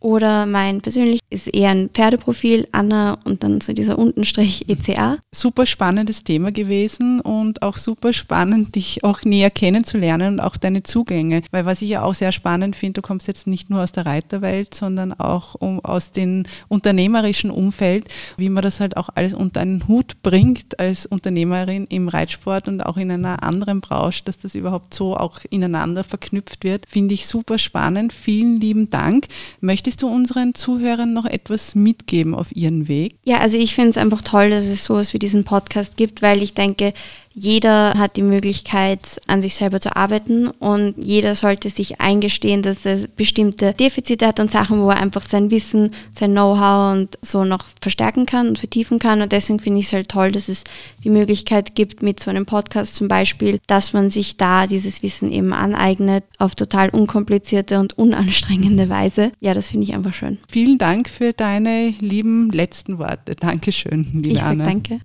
oder 0.00 0.46
mein 0.46 0.80
persönlich 0.80 1.20
ist 1.30 1.48
eher 1.48 1.70
ein 1.70 1.90
Pferdeprofil, 1.90 2.68
Anna 2.72 3.18
und 3.24 3.42
dann 3.42 3.60
so 3.60 3.72
dieser 3.72 3.98
Untenstrich 3.98 4.68
ECA. 4.68 5.18
Super 5.34 5.66
spannendes 5.66 6.24
Thema 6.24 6.52
gewesen 6.52 7.20
und 7.20 7.62
auch 7.62 7.76
super 7.76 8.12
spannend, 8.12 8.76
dich 8.76 9.02
auch 9.02 9.24
näher 9.24 9.50
kennenzulernen 9.50 10.34
und 10.34 10.40
auch 10.40 10.56
deine 10.56 10.84
Zugänge. 10.84 11.42
Weil 11.50 11.66
was 11.66 11.82
ich 11.82 11.90
ja 11.90 12.02
auch 12.02 12.14
sehr 12.14 12.32
spannend 12.32 12.76
finde, 12.76 13.00
du 13.00 13.02
kommst 13.02 13.26
jetzt 13.26 13.46
nicht 13.46 13.70
nur 13.70 13.82
aus 13.82 13.92
der 13.92 14.06
Reiterwelt, 14.06 14.74
sondern 14.74 15.12
auch 15.12 15.54
um, 15.56 15.80
aus 15.80 16.12
dem 16.12 16.44
unternehmerischen 16.68 17.50
Umfeld, 17.50 18.06
wie 18.36 18.48
man 18.48 18.62
das 18.62 18.80
halt 18.80 18.96
auch 18.96 19.08
alles 19.14 19.34
unter 19.34 19.60
einen 19.60 19.88
Hut 19.88 20.22
bringt 20.22 20.78
als 20.78 21.06
Unternehmerin 21.06 21.86
im 21.88 22.08
Reitsport 22.08 22.68
und 22.68 22.82
auch 22.82 22.96
in 22.96 23.10
einer 23.10 23.42
anderen 23.42 23.80
Branche, 23.80 24.22
dass 24.24 24.38
das 24.38 24.54
überhaupt 24.54 24.94
so 24.94 25.16
auch 25.16 25.40
ineinander 25.50 26.04
verknüpft 26.04 26.62
wird, 26.62 26.86
finde 26.88 27.14
ich 27.14 27.26
super 27.26 27.58
spannend. 27.58 28.12
Vielen 28.12 28.60
lieben 28.60 28.90
Dank. 28.90 29.26
Möchte 29.60 29.87
Möchtest 29.88 30.02
du 30.02 30.08
unseren 30.08 30.54
Zuhörern 30.54 31.14
noch 31.14 31.24
etwas 31.24 31.74
mitgeben 31.74 32.34
auf 32.34 32.54
ihren 32.54 32.88
Weg? 32.88 33.16
Ja, 33.24 33.38
also 33.38 33.56
ich 33.56 33.74
finde 33.74 33.88
es 33.88 33.96
einfach 33.96 34.20
toll, 34.20 34.50
dass 34.50 34.66
es 34.66 34.84
sowas 34.84 35.14
wie 35.14 35.18
diesen 35.18 35.44
Podcast 35.44 35.96
gibt, 35.96 36.20
weil 36.20 36.42
ich 36.42 36.52
denke, 36.52 36.92
jeder 37.38 37.94
hat 37.94 38.16
die 38.16 38.22
Möglichkeit, 38.22 39.20
an 39.26 39.42
sich 39.42 39.54
selber 39.54 39.80
zu 39.80 39.94
arbeiten 39.94 40.48
und 40.48 40.94
jeder 40.96 41.34
sollte 41.34 41.70
sich 41.70 42.00
eingestehen, 42.00 42.62
dass 42.62 42.84
er 42.84 43.00
bestimmte 43.16 43.74
Defizite 43.74 44.26
hat 44.26 44.40
und 44.40 44.50
Sachen, 44.50 44.80
wo 44.80 44.90
er 44.90 45.00
einfach 45.00 45.22
sein 45.28 45.50
Wissen, 45.50 45.90
sein 46.16 46.32
Know-how 46.32 46.92
und 46.92 47.18
so 47.22 47.44
noch 47.44 47.64
verstärken 47.80 48.26
kann 48.26 48.48
und 48.48 48.58
vertiefen 48.58 48.98
kann. 48.98 49.22
Und 49.22 49.32
deswegen 49.32 49.60
finde 49.60 49.80
ich 49.80 49.86
es 49.86 49.92
halt 49.92 50.08
toll, 50.08 50.32
dass 50.32 50.48
es 50.48 50.64
die 51.04 51.10
Möglichkeit 51.10 51.74
gibt, 51.74 52.02
mit 52.02 52.20
so 52.20 52.30
einem 52.30 52.46
Podcast 52.46 52.96
zum 52.96 53.08
Beispiel, 53.08 53.60
dass 53.66 53.92
man 53.92 54.10
sich 54.10 54.36
da 54.36 54.66
dieses 54.66 55.02
Wissen 55.02 55.30
eben 55.30 55.52
aneignet 55.52 56.24
auf 56.38 56.54
total 56.54 56.90
unkomplizierte 56.90 57.78
und 57.78 57.96
unanstrengende 57.96 58.88
Weise. 58.88 59.32
Ja, 59.40 59.54
das 59.54 59.70
finde 59.70 59.86
ich 59.86 59.94
einfach 59.94 60.14
schön. 60.14 60.38
Vielen 60.48 60.78
Dank 60.78 61.08
für 61.08 61.32
deine 61.32 61.94
lieben 62.00 62.50
letzten 62.50 62.98
Worte. 62.98 63.34
Dankeschön, 63.36 64.08
liebe 64.12 64.34
ich 64.34 64.42
Anna. 64.42 64.64
Danke. 64.64 65.00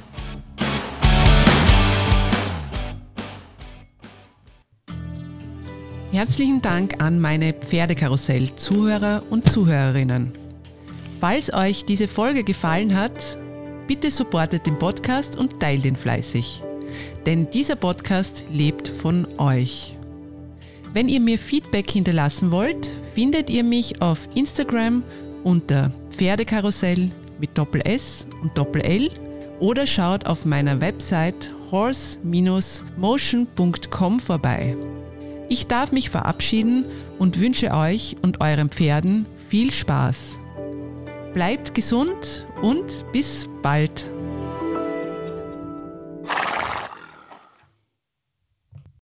Herzlichen 6.11 6.61
Dank 6.61 7.01
an 7.01 7.21
meine 7.21 7.53
Pferdekarussell-Zuhörer 7.53 9.23
und 9.29 9.49
Zuhörerinnen. 9.49 10.33
Falls 11.21 11.53
euch 11.53 11.85
diese 11.85 12.07
Folge 12.07 12.43
gefallen 12.43 12.97
hat, 12.97 13.37
bitte 13.87 14.11
supportet 14.11 14.65
den 14.65 14.77
Podcast 14.77 15.37
und 15.37 15.59
teilt 15.59 15.85
ihn 15.85 15.95
fleißig 15.95 16.61
denn 17.25 17.49
dieser 17.49 17.75
Podcast 17.75 18.45
lebt 18.51 18.87
von 18.87 19.27
euch. 19.37 19.95
Wenn 20.93 21.07
ihr 21.07 21.21
mir 21.21 21.37
Feedback 21.37 21.89
hinterlassen 21.89 22.51
wollt, 22.51 22.89
findet 23.15 23.49
ihr 23.49 23.63
mich 23.63 24.01
auf 24.01 24.27
Instagram 24.35 25.03
unter 25.43 25.91
Pferdekarussell 26.09 27.09
mit 27.39 27.57
Doppel 27.57 27.81
S 27.85 28.27
und 28.41 28.57
Doppel 28.57 28.81
L 28.81 29.09
oder 29.59 29.87
schaut 29.87 30.27
auf 30.27 30.45
meiner 30.45 30.81
Website 30.81 31.53
horse-motion.com 31.71 34.19
vorbei. 34.19 34.75
Ich 35.49 35.67
darf 35.67 35.91
mich 35.91 36.09
verabschieden 36.09 36.85
und 37.19 37.39
wünsche 37.39 37.71
euch 37.71 38.15
und 38.21 38.41
euren 38.41 38.69
Pferden 38.69 39.25
viel 39.49 39.71
Spaß. 39.71 40.39
Bleibt 41.33 41.73
gesund 41.73 42.45
und 42.61 43.05
bis 43.11 43.47
bald. 43.61 44.09